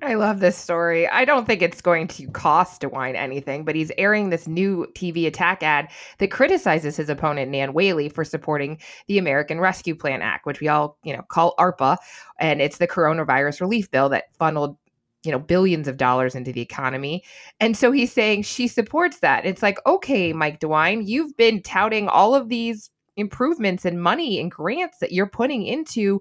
I 0.00 0.14
love 0.14 0.38
this 0.40 0.56
story. 0.56 1.08
I 1.08 1.24
don't 1.24 1.44
think 1.44 1.60
it's 1.60 1.80
going 1.80 2.06
to 2.08 2.28
cost 2.28 2.82
DeWine 2.82 3.16
anything, 3.16 3.64
but 3.64 3.74
he's 3.74 3.90
airing 3.98 4.30
this 4.30 4.46
new 4.46 4.86
TV 4.94 5.26
attack 5.26 5.62
ad 5.62 5.88
that 6.18 6.30
criticizes 6.30 6.96
his 6.96 7.08
opponent 7.08 7.50
Nan 7.50 7.72
Whaley 7.72 8.08
for 8.08 8.24
supporting 8.24 8.78
the 9.08 9.18
American 9.18 9.60
Rescue 9.60 9.96
Plan 9.96 10.22
Act, 10.22 10.46
which 10.46 10.60
we 10.60 10.68
all, 10.68 10.98
you 11.02 11.16
know, 11.16 11.22
call 11.22 11.54
ARPA, 11.58 11.96
and 12.38 12.62
it's 12.62 12.78
the 12.78 12.86
coronavirus 12.86 13.60
relief 13.60 13.90
bill 13.90 14.08
that 14.10 14.34
funneled 14.38 14.76
you 15.24 15.30
know 15.30 15.38
billions 15.38 15.86
of 15.86 15.96
dollars 15.96 16.34
into 16.34 16.52
the 16.52 16.60
economy. 16.60 17.22
And 17.60 17.76
so 17.76 17.92
he's 17.92 18.12
saying 18.12 18.42
she 18.42 18.66
supports 18.68 19.20
that. 19.20 19.44
It's 19.44 19.62
like 19.62 19.78
okay 19.86 20.32
mike 20.32 20.58
dewine 20.58 21.06
you've 21.06 21.36
been 21.36 21.62
touting 21.62 22.08
all 22.08 22.34
of 22.34 22.48
these 22.48 22.90
improvements 23.16 23.84
and 23.84 24.02
money 24.02 24.40
and 24.40 24.50
grants 24.50 24.98
that 24.98 25.12
you're 25.12 25.26
putting 25.26 25.64
into 25.64 26.20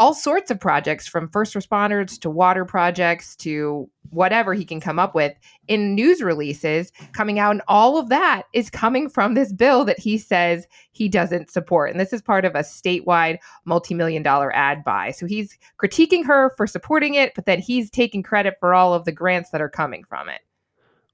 all 0.00 0.14
sorts 0.14 0.50
of 0.50 0.58
projects 0.58 1.06
from 1.06 1.28
first 1.28 1.54
responders 1.54 2.18
to 2.18 2.30
water 2.30 2.64
projects 2.64 3.36
to 3.36 3.86
whatever 4.08 4.54
he 4.54 4.64
can 4.64 4.80
come 4.80 4.98
up 4.98 5.14
with 5.14 5.34
in 5.68 5.94
news 5.94 6.22
releases 6.22 6.90
coming 7.12 7.38
out. 7.38 7.50
And 7.50 7.60
all 7.68 7.98
of 7.98 8.08
that 8.08 8.44
is 8.54 8.70
coming 8.70 9.10
from 9.10 9.34
this 9.34 9.52
bill 9.52 9.84
that 9.84 9.98
he 9.98 10.16
says 10.16 10.66
he 10.92 11.06
doesn't 11.06 11.50
support. 11.50 11.90
And 11.90 12.00
this 12.00 12.14
is 12.14 12.22
part 12.22 12.46
of 12.46 12.54
a 12.54 12.60
statewide 12.60 13.36
multi 13.66 13.92
million 13.92 14.22
dollar 14.22 14.56
ad 14.56 14.82
buy. 14.84 15.10
So 15.10 15.26
he's 15.26 15.58
critiquing 15.78 16.24
her 16.24 16.54
for 16.56 16.66
supporting 16.66 17.14
it, 17.14 17.34
but 17.34 17.44
then 17.44 17.60
he's 17.60 17.90
taking 17.90 18.22
credit 18.22 18.54
for 18.58 18.72
all 18.72 18.94
of 18.94 19.04
the 19.04 19.12
grants 19.12 19.50
that 19.50 19.60
are 19.60 19.68
coming 19.68 20.04
from 20.04 20.30
it. 20.30 20.40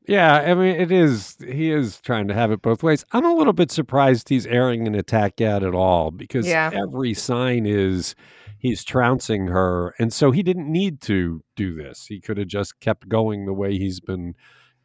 Yeah, 0.06 0.36
I 0.36 0.54
mean, 0.54 0.76
it 0.76 0.92
is. 0.92 1.36
He 1.44 1.72
is 1.72 2.00
trying 2.00 2.28
to 2.28 2.34
have 2.34 2.52
it 2.52 2.62
both 2.62 2.84
ways. 2.84 3.04
I'm 3.10 3.24
a 3.24 3.34
little 3.34 3.52
bit 3.52 3.72
surprised 3.72 4.28
he's 4.28 4.46
airing 4.46 4.86
an 4.86 4.94
attack 4.94 5.40
ad 5.40 5.64
at 5.64 5.74
all 5.74 6.12
because 6.12 6.46
yeah. 6.46 6.70
every 6.72 7.14
sign 7.14 7.66
is 7.66 8.14
he's 8.58 8.84
trouncing 8.84 9.48
her. 9.48 9.94
And 9.98 10.12
so 10.12 10.30
he 10.30 10.42
didn't 10.42 10.70
need 10.70 11.00
to 11.02 11.42
do 11.54 11.74
this. 11.74 12.06
He 12.06 12.20
could 12.20 12.38
have 12.38 12.48
just 12.48 12.80
kept 12.80 13.08
going 13.08 13.46
the 13.46 13.52
way 13.52 13.78
he's 13.78 14.00
been 14.00 14.34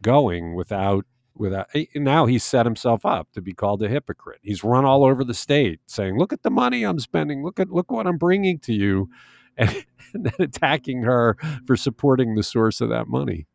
going 0.01 0.55
without 0.55 1.05
without 1.36 1.67
eh, 1.73 1.86
now 1.95 2.25
he's 2.25 2.43
set 2.43 2.65
himself 2.65 3.05
up 3.05 3.31
to 3.34 3.41
be 3.41 3.53
called 3.53 3.81
a 3.84 3.88
hypocrite. 3.88 4.39
He's 4.43 4.63
run 4.63 4.86
all 4.86 5.03
over 5.03 5.23
the 5.23 5.34
state 5.34 5.79
saying, 5.88 6.17
"Look 6.17 6.34
at 6.34 6.43
the 6.43 6.51
money 6.51 6.84
I'm 6.84 6.99
spending. 6.99 7.43
Look 7.43 7.60
at 7.60 7.69
look 7.71 7.91
what 7.91 8.07
I'm 8.07 8.17
bringing 8.17 8.60
to 8.60 8.73
you." 8.73 9.10
And, 9.57 9.86
and 10.13 10.25
then 10.25 10.34
attacking 10.39 11.03
her 11.03 11.36
for 11.67 11.75
supporting 11.75 12.36
the 12.36 12.41
source 12.41 12.79
of 12.79 12.88
that 12.88 13.07
money. 13.10 13.47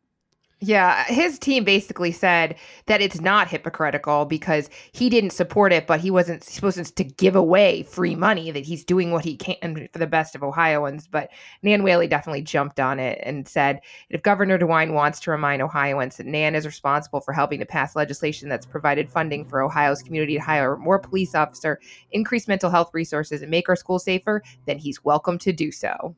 Yeah, 0.59 1.03
his 1.03 1.37
team 1.37 1.63
basically 1.65 2.11
said 2.11 2.55
that 2.87 2.99
it's 2.99 3.21
not 3.21 3.47
hypocritical 3.47 4.25
because 4.25 4.71
he 4.91 5.07
didn't 5.07 5.29
support 5.29 5.71
it, 5.71 5.85
but 5.85 5.99
he 5.99 6.09
wasn't 6.09 6.43
supposed 6.43 6.95
to 6.95 7.03
give 7.03 7.35
away 7.35 7.83
free 7.83 8.15
money, 8.15 8.49
that 8.49 8.65
he's 8.65 8.83
doing 8.83 9.11
what 9.11 9.23
he 9.23 9.35
can 9.35 9.87
for 9.93 9.99
the 9.99 10.07
best 10.07 10.33
of 10.33 10.41
Ohioans. 10.41 11.07
But 11.07 11.29
Nan 11.61 11.83
Whaley 11.83 12.07
definitely 12.07 12.41
jumped 12.41 12.79
on 12.79 12.99
it 12.99 13.19
and 13.21 13.47
said 13.47 13.81
if 14.09 14.23
Governor 14.23 14.57
DeWine 14.57 14.93
wants 14.93 15.19
to 15.19 15.31
remind 15.31 15.61
Ohioans 15.61 16.17
that 16.17 16.25
Nan 16.25 16.55
is 16.55 16.65
responsible 16.65 17.21
for 17.21 17.33
helping 17.33 17.59
to 17.59 17.65
pass 17.67 17.95
legislation 17.95 18.49
that's 18.49 18.65
provided 18.65 19.11
funding 19.11 19.45
for 19.45 19.61
Ohio's 19.61 20.01
community 20.01 20.37
to 20.37 20.41
hire 20.41 20.75
more 20.75 20.97
police 20.97 21.35
officer, 21.35 21.79
increase 22.11 22.47
mental 22.47 22.71
health 22.71 22.89
resources, 22.95 23.43
and 23.43 23.51
make 23.51 23.69
our 23.69 23.75
schools 23.75 24.05
safer, 24.05 24.41
then 24.65 24.79
he's 24.79 25.05
welcome 25.05 25.37
to 25.37 25.53
do 25.53 25.71
so. 25.71 26.15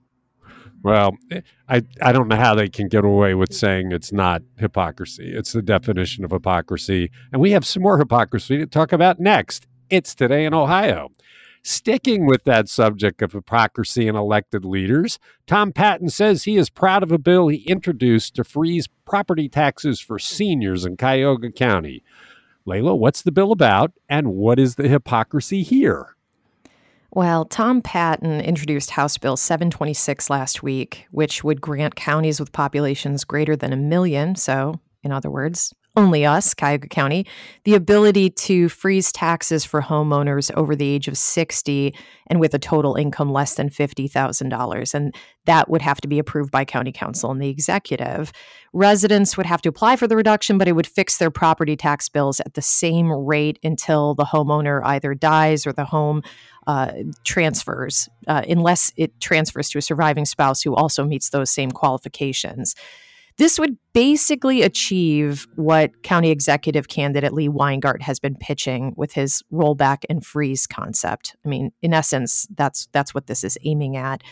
Well, 0.84 1.18
eh, 1.32 1.42
I, 1.68 1.84
I 2.02 2.12
don't 2.12 2.28
know 2.28 2.36
how 2.36 2.56
they 2.56 2.70
can 2.70 2.88
get 2.88 3.04
away 3.04 3.34
with 3.34 3.54
saying 3.54 3.92
it's 3.92 4.14
not 4.14 4.42
hypocrisy. 4.58 5.32
It's 5.34 5.52
the 5.52 5.62
definition 5.62 6.24
of 6.24 6.32
hypocrisy. 6.32 7.12
And 7.32 7.42
we 7.42 7.52
have 7.52 7.66
some 7.66 7.84
more 7.84 7.98
hypocrisy 7.98 8.58
to 8.58 8.66
talk 8.66 8.94
about 8.94 9.20
next. 9.20 9.68
It's 9.90 10.16
Today 10.16 10.46
in 10.46 10.54
Ohio. 10.54 11.10
Sticking 11.62 12.26
with 12.26 12.46
that 12.46 12.70
subject 12.70 13.22
of 13.22 13.34
hypocrisy 13.34 14.08
in 14.08 14.16
elected 14.16 14.64
leaders, 14.64 15.20
Tom 15.46 15.74
Patton 15.74 16.10
says 16.10 16.44
he 16.44 16.56
is 16.56 16.70
proud 16.70 17.04
of 17.04 17.12
a 17.12 17.18
bill 17.18 17.50
he 17.50 17.58
introduced 17.68 18.36
to 18.36 18.46
freeze 18.46 18.88
property 19.06 19.50
taxes 19.50 20.00
for 20.00 20.18
seniors 20.20 20.86
in 20.86 20.96
Cuyahoga 20.96 21.52
County. 21.52 22.02
Leila, 22.66 22.96
what's 22.96 23.22
the 23.22 23.32
bill 23.32 23.52
about, 23.52 23.92
and 24.08 24.34
what 24.34 24.58
is 24.58 24.76
the 24.76 24.88
hypocrisy 24.88 25.64
here? 25.64 26.16
Well, 27.12 27.46
Tom 27.46 27.82
Patton 27.82 28.42
introduced 28.42 28.92
House 28.92 29.18
Bill 29.18 29.36
726 29.36 30.30
last 30.30 30.62
week, 30.62 31.08
which 31.10 31.44
would 31.44 31.60
grant 31.60 31.96
counties 31.96 32.40
with 32.40 32.52
populations 32.52 33.24
greater 33.24 33.56
than 33.56 33.74
a 33.74 33.78
million, 33.78 34.36
so 34.36 34.80
in 35.04 35.12
other 35.12 35.32
words, 35.32 35.74
only 35.96 36.26
us, 36.26 36.54
Cuyahoga 36.54 36.88
County, 36.88 37.26
the 37.64 37.74
ability 37.74 38.30
to 38.30 38.70
freeze 38.70 39.12
taxes 39.12 39.66
for 39.66 39.82
homeowners 39.82 40.52
over 40.56 40.76
the 40.76 40.88
age 40.88 41.08
of 41.08 41.18
60 41.18 41.96
and 42.28 42.40
with 42.40 42.54
a 42.54 42.60
total 42.60 42.96
income 42.96 43.32
less 43.32 43.56
than 43.56 43.70
$50,000. 43.70 44.94
And 44.94 45.16
that 45.46 45.70
would 45.70 45.82
have 45.82 46.00
to 46.02 46.08
be 46.08 46.20
approved 46.20 46.52
by 46.52 46.64
county 46.64 46.92
council 46.92 47.32
and 47.32 47.42
the 47.42 47.50
executive. 47.50 48.32
Residents 48.72 49.36
would 49.36 49.48
have 49.48 49.62
to 49.64 49.70
apply 49.70 49.96
for 49.96 50.08
the 50.08 50.16
reduction, 50.16 50.58
but 50.58 50.68
it 50.68 50.74
would 50.74 50.88
fix 50.88 51.18
their 51.18 51.32
property 51.32 51.76
tax 51.76 52.08
bills 52.08 52.40
at 52.40 52.54
the 52.54 52.62
same 52.62 53.12
rate 53.12 53.58
until 53.64 54.14
the 54.14 54.26
homeowner 54.26 54.82
either 54.86 55.16
dies 55.16 55.66
or 55.66 55.74
the 55.74 55.86
home 55.86 56.22
uh, 56.68 56.92
transfers, 57.24 58.08
uh, 58.28 58.44
unless 58.48 58.92
it 58.96 59.20
transfers 59.20 59.70
to 59.70 59.80
a 59.80 59.82
surviving 59.82 60.26
spouse 60.26 60.62
who 60.62 60.76
also 60.76 61.04
meets 61.04 61.30
those 61.32 61.50
same 61.50 61.72
qualifications. 61.72 62.76
This 63.40 63.58
would 63.58 63.78
basically 63.94 64.64
achieve 64.64 65.48
what 65.56 66.04
county 66.04 66.30
executive 66.30 66.90
candidate 66.90 67.32
Lee 67.32 67.48
Weingart 67.48 68.02
has 68.02 68.20
been 68.20 68.36
pitching 68.36 68.94
with 68.98 69.14
his 69.14 69.42
rollback 69.50 70.00
and 70.10 70.26
freeze 70.26 70.68
concept. 70.68 71.38
I 71.46 71.48
mean, 71.48 71.72
in 71.82 71.94
essence, 71.94 72.46
that's 72.54 72.90
that's 72.92 73.16
what 73.16 73.28
this 73.28 73.46
is 73.46 73.58
aiming 73.64 73.96
at. 73.96 74.24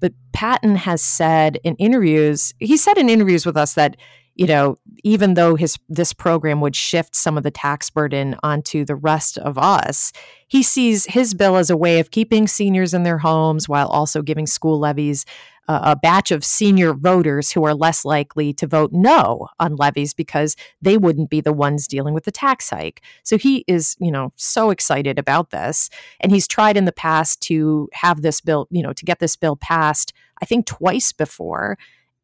But 0.00 0.14
Patton 0.32 0.76
has 0.76 1.02
said 1.02 1.58
in 1.64 1.74
interviews, 1.76 2.54
he 2.58 2.78
said 2.78 2.96
in 2.96 3.10
interviews 3.10 3.44
with 3.44 3.58
us 3.58 3.74
that 3.74 3.98
you 4.36 4.46
know, 4.46 4.76
even 5.02 5.32
though 5.32 5.56
his 5.56 5.76
this 5.88 6.12
program 6.12 6.60
would 6.60 6.76
shift 6.76 7.16
some 7.16 7.38
of 7.38 7.42
the 7.42 7.50
tax 7.50 7.88
burden 7.88 8.36
onto 8.42 8.84
the 8.84 8.94
rest 8.94 9.38
of 9.38 9.58
us, 9.58 10.12
he 10.46 10.62
sees 10.62 11.06
his 11.06 11.34
bill 11.34 11.56
as 11.56 11.70
a 11.70 11.76
way 11.76 12.00
of 12.00 12.10
keeping 12.10 12.46
seniors 12.46 12.92
in 12.92 13.02
their 13.02 13.18
homes 13.18 13.68
while 13.68 13.88
also 13.88 14.20
giving 14.22 14.46
school 14.46 14.78
levies 14.78 15.24
a 15.68 15.96
batch 15.96 16.30
of 16.30 16.44
senior 16.44 16.94
voters 16.94 17.52
who 17.52 17.64
are 17.64 17.74
less 17.74 18.04
likely 18.04 18.52
to 18.54 18.66
vote 18.66 18.90
no 18.92 19.48
on 19.58 19.76
levies 19.76 20.14
because 20.14 20.54
they 20.80 20.96
wouldn't 20.96 21.30
be 21.30 21.40
the 21.40 21.52
ones 21.52 21.88
dealing 21.88 22.14
with 22.14 22.24
the 22.24 22.30
tax 22.30 22.70
hike. 22.70 23.02
So 23.24 23.36
he 23.36 23.64
is, 23.66 23.96
you 23.98 24.10
know, 24.10 24.32
so 24.36 24.70
excited 24.70 25.18
about 25.18 25.50
this. 25.50 25.90
And 26.20 26.30
he's 26.30 26.46
tried 26.46 26.76
in 26.76 26.84
the 26.84 26.92
past 26.92 27.40
to 27.42 27.88
have 27.92 28.22
this 28.22 28.40
bill, 28.40 28.68
you 28.70 28.82
know, 28.82 28.92
to 28.92 29.04
get 29.04 29.18
this 29.18 29.36
bill 29.36 29.56
passed, 29.56 30.12
I 30.40 30.44
think 30.44 30.66
twice 30.66 31.12
before 31.12 31.78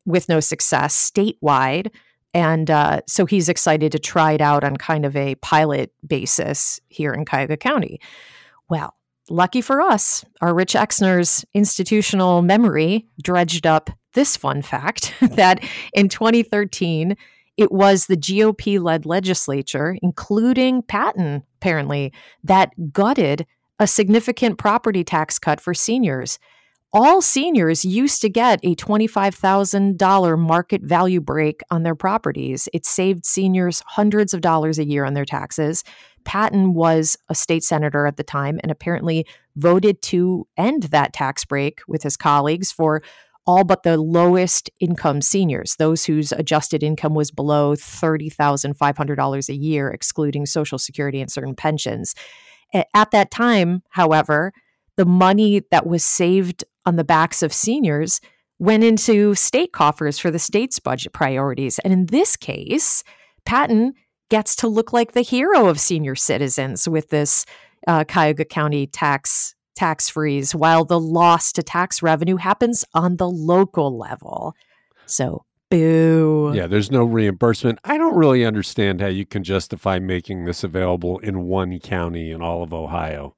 with 0.06 0.28
no 0.28 0.40
success 0.40 1.10
statewide. 1.10 1.90
And 2.34 2.70
uh, 2.70 3.02
so 3.06 3.26
he's 3.26 3.48
excited 3.48 3.92
to 3.92 3.98
try 3.98 4.32
it 4.32 4.40
out 4.40 4.64
on 4.64 4.76
kind 4.76 5.04
of 5.04 5.16
a 5.16 5.34
pilot 5.36 5.92
basis 6.06 6.80
here 6.88 7.12
in 7.12 7.24
Cuyahoga 7.24 7.56
County. 7.56 8.00
Well, 8.70 8.94
lucky 9.32 9.60
for 9.60 9.80
us, 9.80 10.24
our 10.40 10.54
Rich 10.54 10.74
Exner's 10.74 11.44
institutional 11.54 12.42
memory 12.42 13.06
dredged 13.22 13.66
up 13.66 13.90
this 14.14 14.36
fun 14.36 14.62
fact 14.62 15.14
that 15.20 15.64
in 15.94 16.08
2013, 16.08 17.16
it 17.56 17.72
was 17.72 18.06
the 18.06 18.16
GOP 18.16 18.82
led 18.82 19.06
legislature, 19.06 19.96
including 20.02 20.82
Patton, 20.82 21.42
apparently, 21.58 22.12
that 22.44 22.70
gutted 22.92 23.46
a 23.78 23.86
significant 23.86 24.58
property 24.58 25.04
tax 25.04 25.38
cut 25.38 25.60
for 25.60 25.74
seniors. 25.74 26.38
All 26.94 27.22
seniors 27.22 27.86
used 27.86 28.20
to 28.20 28.28
get 28.28 28.60
a 28.62 28.74
$25,000 28.74 30.38
market 30.38 30.82
value 30.82 31.22
break 31.22 31.62
on 31.70 31.84
their 31.84 31.94
properties. 31.94 32.68
It 32.74 32.84
saved 32.84 33.24
seniors 33.24 33.82
hundreds 33.86 34.34
of 34.34 34.42
dollars 34.42 34.78
a 34.78 34.84
year 34.84 35.06
on 35.06 35.14
their 35.14 35.24
taxes. 35.24 35.84
Patton 36.24 36.74
was 36.74 37.16
a 37.28 37.34
state 37.34 37.64
senator 37.64 38.06
at 38.06 38.16
the 38.16 38.22
time 38.22 38.58
and 38.62 38.70
apparently 38.70 39.26
voted 39.56 40.02
to 40.02 40.46
end 40.56 40.84
that 40.84 41.12
tax 41.12 41.44
break 41.44 41.80
with 41.86 42.02
his 42.02 42.16
colleagues 42.16 42.72
for 42.72 43.02
all 43.46 43.64
but 43.64 43.82
the 43.82 43.96
lowest 43.96 44.70
income 44.78 45.20
seniors, 45.20 45.76
those 45.76 46.04
whose 46.04 46.32
adjusted 46.32 46.82
income 46.82 47.14
was 47.14 47.30
below 47.30 47.74
$30,500 47.74 49.48
a 49.48 49.54
year, 49.54 49.88
excluding 49.88 50.46
Social 50.46 50.78
Security 50.78 51.20
and 51.20 51.30
certain 51.30 51.56
pensions. 51.56 52.14
At 52.94 53.10
that 53.10 53.30
time, 53.30 53.82
however, 53.90 54.52
the 54.96 55.04
money 55.04 55.62
that 55.70 55.86
was 55.86 56.04
saved 56.04 56.64
on 56.86 56.96
the 56.96 57.04
backs 57.04 57.42
of 57.42 57.52
seniors 57.52 58.20
went 58.58 58.84
into 58.84 59.34
state 59.34 59.72
coffers 59.72 60.18
for 60.18 60.30
the 60.30 60.38
state's 60.38 60.78
budget 60.78 61.12
priorities. 61.12 61.80
And 61.80 61.92
in 61.92 62.06
this 62.06 62.36
case, 62.36 63.02
Patton 63.44 63.94
gets 64.32 64.56
to 64.56 64.66
look 64.66 64.94
like 64.94 65.12
the 65.12 65.20
hero 65.20 65.68
of 65.68 65.78
senior 65.78 66.14
citizens 66.14 66.88
with 66.88 67.10
this 67.10 67.44
uh, 67.86 68.02
Cuyahoga 68.04 68.46
County 68.46 68.86
tax 68.86 69.54
tax 69.76 70.08
freeze, 70.08 70.54
while 70.54 70.86
the 70.86 70.98
loss 70.98 71.52
to 71.52 71.62
tax 71.62 72.02
revenue 72.02 72.36
happens 72.36 72.82
on 72.94 73.18
the 73.18 73.28
local 73.28 73.98
level. 73.98 74.54
So, 75.04 75.44
boo. 75.70 76.52
Yeah, 76.54 76.66
there's 76.66 76.90
no 76.90 77.04
reimbursement. 77.04 77.78
I 77.84 77.98
don't 77.98 78.16
really 78.16 78.46
understand 78.46 79.02
how 79.02 79.08
you 79.08 79.26
can 79.26 79.44
justify 79.44 79.98
making 79.98 80.46
this 80.46 80.64
available 80.64 81.18
in 81.18 81.42
one 81.42 81.78
county 81.78 82.30
in 82.30 82.40
all 82.40 82.62
of 82.62 82.72
Ohio. 82.72 83.36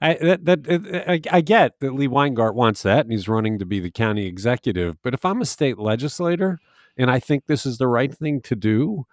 I 0.00 0.14
that, 0.22 0.46
that 0.46 1.04
I, 1.06 1.20
I 1.30 1.40
get 1.42 1.80
that 1.80 1.92
Lee 1.92 2.08
Weingart 2.08 2.54
wants 2.54 2.82
that, 2.84 3.04
and 3.04 3.12
he's 3.12 3.28
running 3.28 3.58
to 3.58 3.66
be 3.66 3.78
the 3.78 3.90
county 3.90 4.26
executive. 4.26 4.96
But 5.02 5.12
if 5.12 5.22
I'm 5.26 5.42
a 5.42 5.44
state 5.46 5.76
legislator 5.78 6.58
and 6.96 7.10
I 7.10 7.20
think 7.20 7.44
this 7.44 7.66
is 7.66 7.76
the 7.76 7.88
right 7.88 8.14
thing 8.14 8.40
to 8.40 8.56
do, 8.56 9.04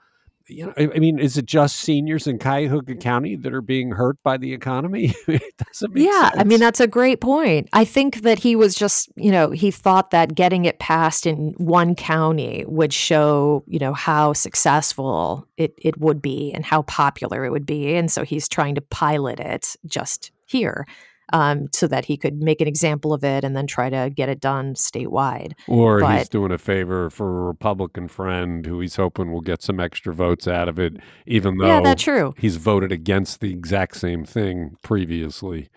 you 0.49 0.65
know, 0.65 0.73
I, 0.77 0.99
mean, 0.99 1.19
is 1.19 1.37
it 1.37 1.45
just 1.45 1.77
seniors 1.77 2.27
in 2.27 2.39
Cuyahoga 2.39 2.95
mm. 2.95 3.01
County 3.01 3.35
that 3.35 3.53
are 3.53 3.61
being 3.61 3.91
hurt 3.91 4.21
by 4.23 4.37
the 4.37 4.53
economy? 4.53 5.13
it 5.27 5.57
doesn't 5.57 5.93
make 5.93 6.05
yeah, 6.05 6.29
sense. 6.29 6.39
I 6.39 6.43
mean, 6.43 6.59
that's 6.59 6.79
a 6.79 6.87
great 6.87 7.21
point. 7.21 7.69
I 7.73 7.85
think 7.85 8.21
that 8.21 8.39
he 8.39 8.55
was 8.55 8.75
just, 8.75 9.09
you 9.15 9.31
know, 9.31 9.51
he 9.51 9.71
thought 9.71 10.11
that 10.11 10.35
getting 10.35 10.65
it 10.65 10.79
passed 10.79 11.25
in 11.25 11.53
one 11.57 11.95
county 11.95 12.65
would 12.67 12.93
show, 12.93 13.63
you 13.67 13.79
know, 13.79 13.93
how 13.93 14.33
successful 14.33 15.47
it, 15.57 15.73
it 15.77 15.99
would 15.99 16.21
be 16.21 16.51
and 16.53 16.65
how 16.65 16.83
popular 16.83 17.45
it 17.45 17.51
would 17.51 17.65
be. 17.65 17.95
And 17.95 18.11
so 18.11 18.23
he's 18.23 18.47
trying 18.47 18.75
to 18.75 18.81
pilot 18.81 19.39
it 19.39 19.75
just 19.85 20.31
here 20.45 20.85
um, 21.33 21.67
so 21.73 21.87
that 21.87 22.05
he 22.05 22.17
could 22.17 22.41
make 22.41 22.61
an 22.61 22.67
example 22.67 23.13
of 23.13 23.23
it 23.23 23.43
and 23.43 23.55
then 23.55 23.67
try 23.67 23.89
to 23.89 24.09
get 24.13 24.29
it 24.29 24.39
done 24.39 24.73
statewide. 24.73 25.53
Or 25.67 25.99
but, 25.99 26.17
he's 26.17 26.29
doing 26.29 26.51
a 26.51 26.57
favor 26.57 27.09
for 27.09 27.27
a 27.27 27.47
Republican 27.47 28.07
friend 28.07 28.65
who 28.65 28.79
he's 28.79 28.95
hoping 28.95 29.31
will 29.31 29.41
get 29.41 29.61
some 29.61 29.79
extra 29.79 30.13
votes 30.13 30.47
out 30.47 30.69
of 30.69 30.79
it, 30.79 30.97
even 31.25 31.57
though 31.57 31.67
yeah, 31.67 31.81
that's 31.81 32.03
true. 32.03 32.33
he's 32.37 32.57
voted 32.57 32.91
against 32.91 33.41
the 33.41 33.51
exact 33.51 33.97
same 33.97 34.25
thing 34.25 34.77
previously. 34.81 35.69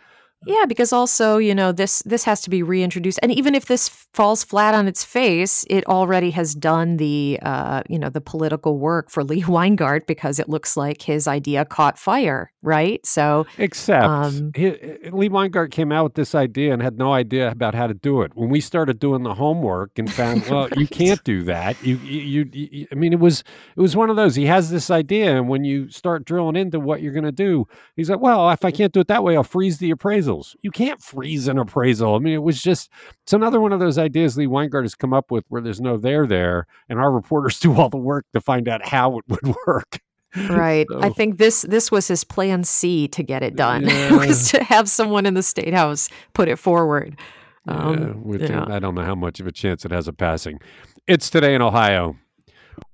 Yeah, 0.47 0.65
because 0.67 0.91
also, 0.93 1.37
you 1.37 1.55
know, 1.55 1.71
this 1.71 2.01
this 2.03 2.25
has 2.25 2.41
to 2.43 2.51
be 2.51 2.63
reintroduced, 2.63 3.19
and 3.23 3.31
even 3.31 3.55
if 3.55 3.67
this 3.67 3.89
falls 3.89 4.43
flat 4.43 4.75
on 4.75 4.89
its 4.89 5.05
face, 5.05 5.67
it 5.69 5.87
already 5.87 6.31
has 6.31 6.55
done 6.55 6.97
the, 6.97 7.39
uh, 7.43 7.83
you 7.89 7.99
know, 7.99 8.09
the 8.09 8.23
political 8.23 8.79
work 8.79 9.11
for 9.11 9.23
Lee 9.23 9.43
Weingart 9.51 10.07
because 10.07 10.39
it 10.39 10.49
looks 10.49 10.79
like 10.79 11.03
his 11.03 11.29
idea 11.29 11.67
caught 11.67 11.99
fire, 11.99 12.53
right? 12.63 13.05
So, 13.05 13.47
except 13.59 14.07
um, 14.07 14.53
he, 14.57 14.71
Lee 15.13 15.29
Weingart 15.29 15.73
came 15.73 15.93
out 15.93 16.05
with 16.05 16.15
this 16.15 16.35
idea 16.35 16.73
and 16.73 16.81
had 16.81 16.97
no 16.97 17.13
idea 17.13 17.51
about 17.51 17.75
how 17.75 17.87
to 17.87 17.95
do 17.95 18.23
it. 18.23 18.33
When 18.35 18.49
we 18.49 18.63
started 18.63 18.99
doing 18.99 19.25
the 19.25 19.35
homework 19.35 19.99
and 19.99 20.11
found, 20.11 20.47
well, 20.49 20.69
right. 20.69 20.77
you 20.79 20.87
can't 20.89 21.23
do 21.23 21.43
that. 21.45 21.77
You, 21.85 21.97
you, 21.99 22.49
you, 22.51 22.87
I 22.91 22.95
mean, 22.95 23.13
it 23.13 23.21
was 23.21 23.41
it 23.77 23.81
was 23.81 23.95
one 23.95 24.09
of 24.09 24.17
those. 24.17 24.37
He 24.37 24.47
has 24.47 24.71
this 24.71 24.91
idea, 24.91 25.37
and 25.37 25.51
when 25.51 25.65
you 25.65 25.91
start 25.91 26.25
drilling 26.25 26.57
into 26.57 26.81
what 26.81 27.03
you're 27.03 27.13
going 27.13 27.25
to 27.25 27.31
do, 27.31 27.67
he's 27.95 28.09
like, 28.09 28.21
well, 28.21 28.49
if 28.51 28.65
I 28.65 28.71
can't 28.71 28.95
do 28.95 29.01
it 29.01 29.09
that 29.09 29.23
way, 29.23 29.37
I'll 29.37 29.45
freeze 29.45 29.77
the 29.77 29.91
appraisal 29.91 30.30
appraisals. 30.31 30.57
You 30.63 30.71
can't 30.71 31.03
freeze 31.03 31.49
an 31.49 31.59
appraisal. 31.59 32.15
I 32.15 32.19
mean, 32.19 32.35
it 32.35 32.43
was 32.43 32.63
just 32.63 32.91
it's 33.23 33.33
another 33.33 33.61
one 33.61 33.73
of 33.73 33.81
those 33.81 33.99
ideas 33.99 34.37
Lee 34.37 34.47
Weingart 34.47 34.83
has 34.83 34.95
come 34.95 35.13
up 35.13 35.31
with 35.31 35.45
where 35.49 35.61
there's 35.61 35.81
no 35.81 35.97
there 35.97 36.27
there, 36.27 36.67
and 36.89 36.99
our 36.99 37.11
reporters 37.11 37.61
do 37.61 37.75
all 37.75 37.89
the 37.89 37.97
work 37.97 38.27
to 38.33 38.41
find 38.41 38.69
out 38.69 38.87
how 38.87 39.19
it 39.19 39.25
would 39.29 39.55
work. 39.67 40.01
Right. 40.49 40.87
So, 40.89 41.01
I 41.01 41.11
think 41.11 41.39
this 41.39 41.63
this 41.63 41.91
was 41.91 42.09
his 42.09 42.25
plan 42.25 42.65
C 42.65 43.09
to 43.09 43.23
get 43.23 43.43
it 43.43 43.57
done. 43.57 43.85
Yeah. 43.91 44.17
was 44.17 44.51
to 44.53 44.63
have 44.65 44.89
someone 44.89 45.27
in 45.27 45.35
the 45.35 45.43
state 45.43 45.75
house 45.75 46.09
put 46.33 46.49
it 46.49 46.57
forward. 46.57 47.19
Um, 47.67 48.25
yeah, 48.27 48.47
yeah. 48.47 48.65
I 48.69 48.79
don't 48.79 48.95
know 48.95 49.05
how 49.05 49.15
much 49.15 49.41
of 49.41 49.47
a 49.47 49.53
chance 49.53 49.85
it 49.85 49.91
has 49.91 50.09
of 50.09 50.17
passing. 50.17 50.61
It's 51.07 51.29
today 51.29 51.55
in 51.55 51.63
Ohio. 51.63 52.17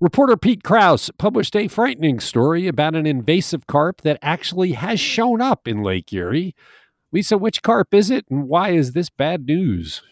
Reporter 0.01 0.37
Pete 0.37 0.62
Krouse 0.62 1.11
published 1.18 1.57
a 1.57 1.68
frightening 1.68 2.20
story 2.20 2.66
about 2.66 2.94
an 2.94 3.07
invasive 3.07 3.66
carp 3.66 4.03
that 4.03 4.18
actually 4.22 4.72
has 4.72 5.01
shown 5.01 5.40
up 5.40 5.68
in 5.68 5.83
Lake 5.83 6.12
Erie. 6.12 6.55
Lisa, 7.12 7.38
which 7.38 7.62
carp 7.62 7.95
is 7.95 8.11
it 8.11 8.25
and 8.31 8.49
why 8.49 8.71
is 8.71 8.92
this 8.92 9.11
bad 9.11 9.47
news? 9.47 10.03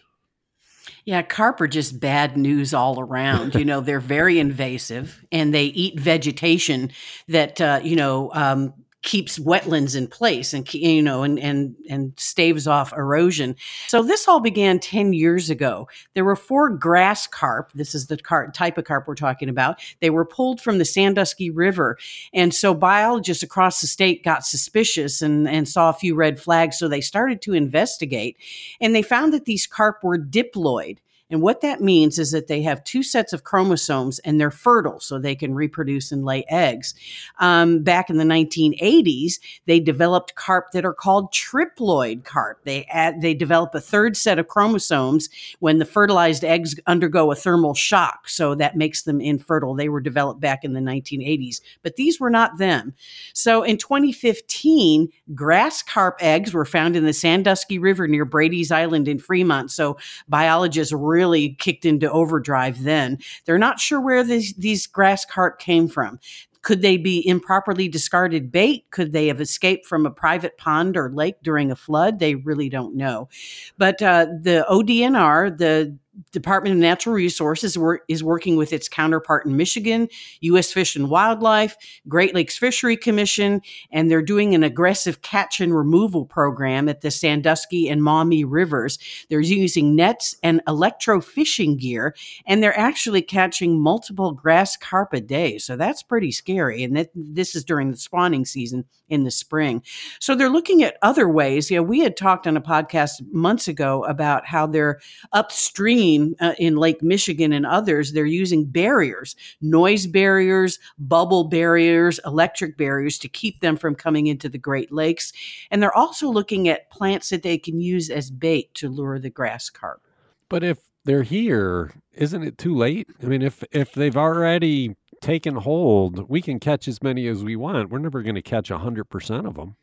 Yeah, 1.05 1.21
carp 1.21 1.61
are 1.61 1.67
just 1.67 1.99
bad 1.99 2.35
news 2.35 2.73
all 2.73 2.99
around. 2.99 3.55
you 3.55 3.65
know, 3.65 3.81
they're 3.81 3.99
very 3.99 4.39
invasive 4.39 5.23
and 5.31 5.53
they 5.53 5.65
eat 5.65 5.99
vegetation 5.99 6.91
that, 7.27 7.61
uh, 7.61 7.79
you 7.83 7.95
know, 7.95 8.31
um, 8.33 8.73
keeps 9.05 9.37
wetlands 9.37 9.95
in 9.95 10.07
place 10.07 10.51
and 10.51 10.71
you 10.73 11.01
know 11.01 11.21
and 11.21 11.39
and 11.39 11.75
and 11.89 12.11
staves 12.17 12.67
off 12.67 12.91
erosion. 12.91 13.55
So 13.87 14.01
this 14.01 14.27
all 14.27 14.39
began 14.39 14.79
10 14.79 15.13
years 15.13 15.49
ago. 15.49 15.87
There 16.15 16.25
were 16.25 16.35
four 16.35 16.71
grass 16.71 17.27
carp. 17.27 17.71
This 17.73 17.93
is 17.93 18.07
the 18.07 18.17
type 18.17 18.77
of 18.77 18.83
carp 18.83 19.07
we're 19.07 19.15
talking 19.15 19.47
about. 19.47 19.79
They 20.01 20.09
were 20.09 20.25
pulled 20.25 20.59
from 20.59 20.79
the 20.79 20.85
Sandusky 20.85 21.51
River. 21.51 21.97
And 22.33 22.53
so 22.53 22.73
biologists 22.73 23.43
across 23.43 23.79
the 23.79 23.87
state 23.87 24.23
got 24.23 24.43
suspicious 24.43 25.21
and 25.21 25.47
and 25.47 25.69
saw 25.69 25.89
a 25.89 25.93
few 25.93 26.15
red 26.15 26.41
flags 26.41 26.77
so 26.79 26.87
they 26.87 27.01
started 27.01 27.41
to 27.43 27.53
investigate 27.53 28.37
and 28.81 28.95
they 28.95 29.03
found 29.03 29.33
that 29.33 29.45
these 29.45 29.67
carp 29.67 30.03
were 30.03 30.17
diploid. 30.17 30.97
And 31.31 31.41
what 31.41 31.61
that 31.61 31.81
means 31.81 32.19
is 32.19 32.31
that 32.31 32.47
they 32.47 32.61
have 32.61 32.83
two 32.83 33.01
sets 33.01 33.33
of 33.33 33.43
chromosomes 33.43 34.19
and 34.19 34.39
they're 34.39 34.51
fertile, 34.51 34.99
so 34.99 35.17
they 35.17 35.35
can 35.35 35.55
reproduce 35.55 36.11
and 36.11 36.23
lay 36.23 36.45
eggs. 36.49 36.93
Um, 37.39 37.81
back 37.81 38.11
in 38.11 38.17
the 38.17 38.23
1980s, 38.23 39.39
they 39.65 39.79
developed 39.79 40.35
carp 40.35 40.71
that 40.71 40.85
are 40.85 40.93
called 40.93 41.33
triploid 41.33 42.25
carp. 42.25 42.63
They 42.63 42.85
add, 42.85 43.21
they 43.21 43.33
develop 43.33 43.73
a 43.73 43.81
third 43.81 44.15
set 44.15 44.37
of 44.37 44.47
chromosomes 44.47 45.29
when 45.59 45.79
the 45.79 45.85
fertilized 45.85 46.43
eggs 46.43 46.75
undergo 46.85 47.31
a 47.31 47.35
thermal 47.35 47.73
shock, 47.73 48.29
so 48.29 48.53
that 48.55 48.77
makes 48.77 49.03
them 49.03 49.19
infertile. 49.19 49.73
They 49.73 49.89
were 49.89 50.01
developed 50.01 50.41
back 50.41 50.63
in 50.63 50.73
the 50.73 50.79
1980s, 50.79 51.59
but 51.81 51.95
these 51.95 52.19
were 52.19 52.29
not 52.29 52.59
them. 52.59 52.93
So 53.33 53.63
in 53.63 53.77
2015, 53.77 55.09
grass 55.33 55.81
carp 55.81 56.17
eggs 56.19 56.53
were 56.53 56.65
found 56.65 56.95
in 56.95 57.05
the 57.05 57.13
Sandusky 57.13 57.79
River 57.79 58.07
near 58.07 58.25
Brady's 58.25 58.71
Island 58.71 59.07
in 59.07 59.17
Fremont. 59.17 59.71
So 59.71 59.97
biologists 60.27 60.93
really 61.15 61.55
kicked 61.55 61.85
into 61.85 62.11
overdrive 62.11 62.83
then. 62.83 63.19
They're 63.45 63.57
not 63.57 63.79
sure 63.79 64.01
where 64.01 64.23
these, 64.23 64.53
these 64.53 64.85
grass 64.87 65.25
carp 65.25 65.59
came 65.59 65.87
from. 65.87 66.19
Could 66.61 66.81
they 66.81 66.97
be 66.97 67.25
improperly 67.27 67.87
discarded 67.87 68.51
bait? 68.51 68.85
Could 68.89 69.13
they 69.13 69.27
have 69.27 69.39
escaped 69.39 69.85
from 69.85 70.05
a 70.05 70.11
private 70.11 70.57
pond 70.57 70.97
or 70.97 71.11
lake 71.11 71.35
during 71.43 71.71
a 71.71 71.75
flood? 71.75 72.17
They 72.17 72.33
really 72.33 72.69
don't 72.69 72.95
know. 72.95 73.29
But 73.77 74.01
uh, 74.01 74.25
the 74.41 74.65
ODNR, 74.67 75.55
the 75.55 75.95
Department 76.35 76.73
of 76.73 76.79
Natural 76.79 77.15
Resources 77.15 77.77
is 78.09 78.23
working 78.23 78.57
with 78.57 78.73
its 78.73 78.89
counterpart 78.89 79.45
in 79.45 79.55
Michigan, 79.55 80.09
U.S. 80.41 80.71
Fish 80.73 80.97
and 80.97 81.09
Wildlife, 81.09 81.77
Great 82.09 82.35
Lakes 82.35 82.57
Fishery 82.57 82.97
Commission, 82.97 83.61
and 83.89 84.11
they're 84.11 84.21
doing 84.21 84.53
an 84.53 84.61
aggressive 84.61 85.21
catch 85.21 85.61
and 85.61 85.73
removal 85.73 86.25
program 86.25 86.89
at 86.89 86.99
the 86.99 87.09
Sandusky 87.09 87.87
and 87.87 88.03
Maumee 88.03 88.43
rivers. 88.43 88.99
They're 89.29 89.39
using 89.39 89.95
nets 89.95 90.35
and 90.43 90.61
electrofishing 90.67 91.79
gear, 91.79 92.13
and 92.45 92.61
they're 92.61 92.77
actually 92.77 93.21
catching 93.21 93.79
multiple 93.79 94.33
grass 94.33 94.75
carp 94.75 95.13
a 95.13 95.21
day. 95.21 95.57
So 95.57 95.77
that's 95.77 96.03
pretty 96.03 96.33
scary. 96.33 96.83
And 96.83 96.97
that, 96.97 97.11
this 97.15 97.55
is 97.55 97.63
during 97.63 97.91
the 97.91 97.97
spawning 97.97 98.43
season 98.43 98.83
in 99.07 99.23
the 99.23 99.31
spring. 99.31 99.83
So 100.19 100.35
they're 100.35 100.49
looking 100.49 100.83
at 100.83 100.97
other 101.01 101.29
ways. 101.29 101.71
You 101.71 101.77
know, 101.77 101.83
we 101.83 101.99
had 101.99 102.17
talked 102.17 102.45
on 102.45 102.57
a 102.57 102.61
podcast 102.61 103.21
months 103.31 103.69
ago 103.69 104.03
about 104.03 104.45
how 104.45 104.67
they're 104.67 104.99
upstream 105.31 106.24
uh, 106.39 106.53
in 106.57 106.77
Lake 106.77 107.03
Michigan 107.03 107.53
and 107.53 107.65
others, 107.65 108.13
they're 108.13 108.25
using 108.25 108.65
barriers, 108.65 109.35
noise 109.61 110.07
barriers, 110.07 110.79
bubble 110.97 111.43
barriers, 111.43 112.19
electric 112.25 112.77
barriers 112.77 113.17
to 113.19 113.27
keep 113.27 113.59
them 113.59 113.77
from 113.77 113.95
coming 113.95 114.27
into 114.27 114.49
the 114.49 114.57
Great 114.57 114.91
Lakes. 114.91 115.33
And 115.69 115.81
they're 115.81 115.95
also 115.95 116.29
looking 116.29 116.67
at 116.67 116.89
plants 116.89 117.29
that 117.29 117.43
they 117.43 117.57
can 117.57 117.79
use 117.79 118.09
as 118.09 118.31
bait 118.31 118.73
to 118.75 118.89
lure 118.89 119.19
the 119.19 119.29
grass 119.29 119.69
carp. 119.69 120.01
But 120.49 120.63
if 120.63 120.79
they're 121.05 121.23
here, 121.23 121.91
isn't 122.13 122.43
it 122.43 122.57
too 122.57 122.75
late? 122.75 123.07
I 123.21 123.25
mean, 123.25 123.41
if 123.41 123.63
if 123.71 123.93
they've 123.93 124.17
already 124.17 124.95
taken 125.21 125.55
hold, 125.55 126.29
we 126.29 126.41
can 126.41 126.59
catch 126.59 126.87
as 126.87 127.01
many 127.01 127.27
as 127.27 127.43
we 127.43 127.55
want. 127.55 127.89
We're 127.89 127.99
never 127.99 128.21
going 128.21 128.35
to 128.35 128.41
catch 128.41 128.69
100% 128.69 129.47
of 129.47 129.55
them. 129.55 129.75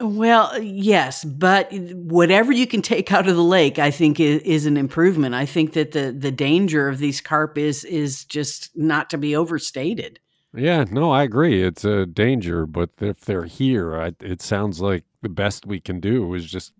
Well, 0.00 0.62
yes, 0.62 1.24
but 1.24 1.72
whatever 1.72 2.52
you 2.52 2.68
can 2.68 2.82
take 2.82 3.10
out 3.10 3.26
of 3.28 3.34
the 3.34 3.42
lake, 3.42 3.80
I 3.80 3.90
think 3.90 4.20
is, 4.20 4.40
is, 4.42 4.64
an 4.64 4.76
improvement. 4.76 5.34
I 5.34 5.44
think 5.44 5.72
that 5.72 5.90
the 5.90 6.12
the 6.12 6.30
danger 6.30 6.88
of 6.88 6.98
these 6.98 7.20
carp 7.20 7.58
is 7.58 7.84
is 7.84 8.24
just 8.24 8.70
not 8.76 9.10
to 9.10 9.18
be 9.18 9.34
overstated. 9.34 10.20
Yeah, 10.54 10.84
no, 10.90 11.10
I 11.10 11.24
agree. 11.24 11.62
It's 11.64 11.84
a 11.84 12.06
danger, 12.06 12.64
but 12.64 12.90
if 13.00 13.20
they're 13.22 13.44
here, 13.44 14.00
I, 14.00 14.14
it 14.20 14.40
sounds 14.40 14.80
like 14.80 15.04
the 15.20 15.28
best 15.28 15.66
we 15.66 15.80
can 15.80 15.98
do 15.98 16.32
is 16.34 16.50
just 16.50 16.72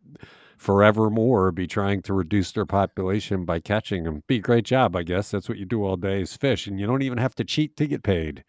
forevermore 0.56 1.52
be 1.52 1.66
trying 1.66 2.02
to 2.02 2.14
reduce 2.14 2.52
their 2.52 2.66
population 2.66 3.44
by 3.44 3.60
catching 3.60 4.04
them. 4.04 4.22
Be 4.26 4.36
a 4.36 4.40
great 4.40 4.64
job, 4.64 4.96
I 4.96 5.02
guess. 5.02 5.30
That's 5.30 5.48
what 5.48 5.58
you 5.58 5.66
do 5.66 5.84
all 5.84 5.96
day 5.96 6.22
is 6.22 6.36
fish, 6.36 6.68
and 6.68 6.78
you 6.78 6.86
don't 6.86 7.02
even 7.02 7.18
have 7.18 7.34
to 7.34 7.44
cheat 7.44 7.76
to 7.76 7.86
get 7.86 8.04
paid. 8.04 8.44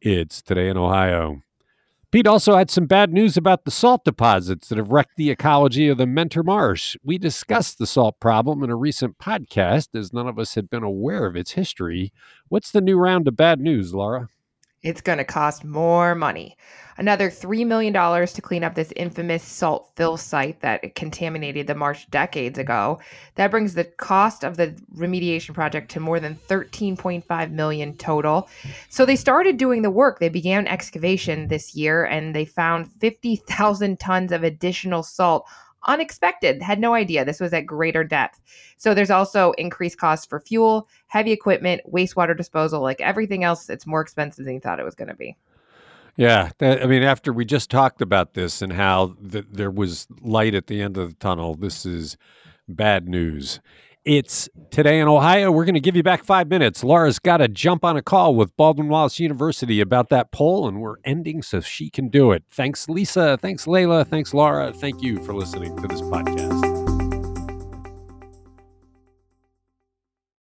It's 0.00 0.40
today 0.42 0.68
in 0.68 0.76
Ohio. 0.76 1.43
Pete 2.14 2.28
also 2.28 2.54
had 2.56 2.70
some 2.70 2.86
bad 2.86 3.12
news 3.12 3.36
about 3.36 3.64
the 3.64 3.72
salt 3.72 4.04
deposits 4.04 4.68
that 4.68 4.78
have 4.78 4.92
wrecked 4.92 5.16
the 5.16 5.30
ecology 5.30 5.88
of 5.88 5.98
the 5.98 6.06
Mentor 6.06 6.44
Marsh. 6.44 6.96
We 7.02 7.18
discussed 7.18 7.78
the 7.78 7.88
salt 7.88 8.20
problem 8.20 8.62
in 8.62 8.70
a 8.70 8.76
recent 8.76 9.18
podcast 9.18 9.98
as 9.98 10.12
none 10.12 10.28
of 10.28 10.38
us 10.38 10.54
had 10.54 10.70
been 10.70 10.84
aware 10.84 11.26
of 11.26 11.34
its 11.34 11.50
history. 11.50 12.12
What's 12.46 12.70
the 12.70 12.80
new 12.80 12.98
round 12.98 13.26
of 13.26 13.36
bad 13.36 13.58
news, 13.58 13.92
Laura? 13.92 14.28
It's 14.84 15.00
going 15.00 15.18
to 15.18 15.24
cost 15.24 15.64
more 15.64 16.14
money. 16.14 16.56
Another 16.96 17.28
$3 17.28 17.66
million 17.66 17.92
to 17.92 18.42
clean 18.42 18.62
up 18.62 18.74
this 18.74 18.92
infamous 18.94 19.42
salt 19.42 19.90
fill 19.96 20.16
site 20.16 20.60
that 20.60 20.94
contaminated 20.94 21.66
the 21.66 21.74
marsh 21.74 22.04
decades 22.06 22.58
ago. 22.58 23.00
That 23.34 23.50
brings 23.50 23.74
the 23.74 23.84
cost 23.84 24.44
of 24.44 24.56
the 24.56 24.76
remediation 24.94 25.54
project 25.54 25.90
to 25.92 26.00
more 26.00 26.20
than 26.20 26.36
13.5 26.48 27.50
million 27.50 27.96
total. 27.96 28.48
So 28.90 29.04
they 29.04 29.16
started 29.16 29.56
doing 29.56 29.82
the 29.82 29.90
work. 29.90 30.20
They 30.20 30.28
began 30.28 30.68
excavation 30.68 31.48
this 31.48 31.74
year 31.74 32.04
and 32.04 32.34
they 32.34 32.44
found 32.44 32.92
50,000 33.00 33.98
tons 33.98 34.30
of 34.30 34.44
additional 34.44 35.02
salt 35.02 35.48
unexpected. 35.86 36.62
Had 36.62 36.80
no 36.80 36.94
idea 36.94 37.24
this 37.24 37.40
was 37.40 37.52
at 37.52 37.66
greater 37.66 38.04
depth. 38.04 38.40
So 38.76 38.94
there's 38.94 39.10
also 39.10 39.52
increased 39.52 39.98
costs 39.98 40.26
for 40.26 40.40
fuel, 40.40 40.88
heavy 41.08 41.32
equipment, 41.32 41.82
wastewater 41.90 42.36
disposal, 42.36 42.80
like 42.80 43.00
everything 43.00 43.44
else. 43.44 43.68
It's 43.68 43.86
more 43.86 44.00
expensive 44.00 44.44
than 44.44 44.54
you 44.54 44.60
thought 44.60 44.80
it 44.80 44.84
was 44.84 44.94
going 44.94 45.08
to 45.08 45.14
be. 45.14 45.36
Yeah, 46.16 46.50
that, 46.58 46.82
I 46.82 46.86
mean, 46.86 47.02
after 47.02 47.32
we 47.32 47.44
just 47.44 47.70
talked 47.70 48.00
about 48.00 48.34
this 48.34 48.62
and 48.62 48.72
how 48.72 49.16
the, 49.20 49.44
there 49.50 49.70
was 49.70 50.06
light 50.20 50.54
at 50.54 50.68
the 50.68 50.80
end 50.80 50.96
of 50.96 51.08
the 51.10 51.16
tunnel, 51.16 51.56
this 51.56 51.84
is 51.84 52.16
bad 52.68 53.08
news. 53.08 53.60
It's 54.04 54.50
today 54.70 55.00
in 55.00 55.08
Ohio. 55.08 55.50
We're 55.50 55.64
going 55.64 55.76
to 55.76 55.80
give 55.80 55.96
you 55.96 56.02
back 56.02 56.24
five 56.24 56.48
minutes. 56.48 56.84
Laura's 56.84 57.18
got 57.18 57.38
to 57.38 57.48
jump 57.48 57.86
on 57.86 57.96
a 57.96 58.02
call 58.02 58.34
with 58.34 58.54
Baldwin 58.54 58.88
Wallace 58.88 59.18
University 59.18 59.80
about 59.80 60.10
that 60.10 60.30
poll, 60.30 60.68
and 60.68 60.82
we're 60.82 60.96
ending 61.04 61.40
so 61.40 61.60
she 61.60 61.88
can 61.88 62.08
do 62.10 62.30
it. 62.32 62.44
Thanks, 62.50 62.86
Lisa. 62.86 63.38
Thanks, 63.38 63.66
Leila. 63.66 64.04
Thanks, 64.04 64.34
Laura. 64.34 64.74
Thank 64.74 65.02
you 65.02 65.24
for 65.24 65.32
listening 65.32 65.74
to 65.80 65.88
this 65.88 66.02
podcast. 66.02 66.43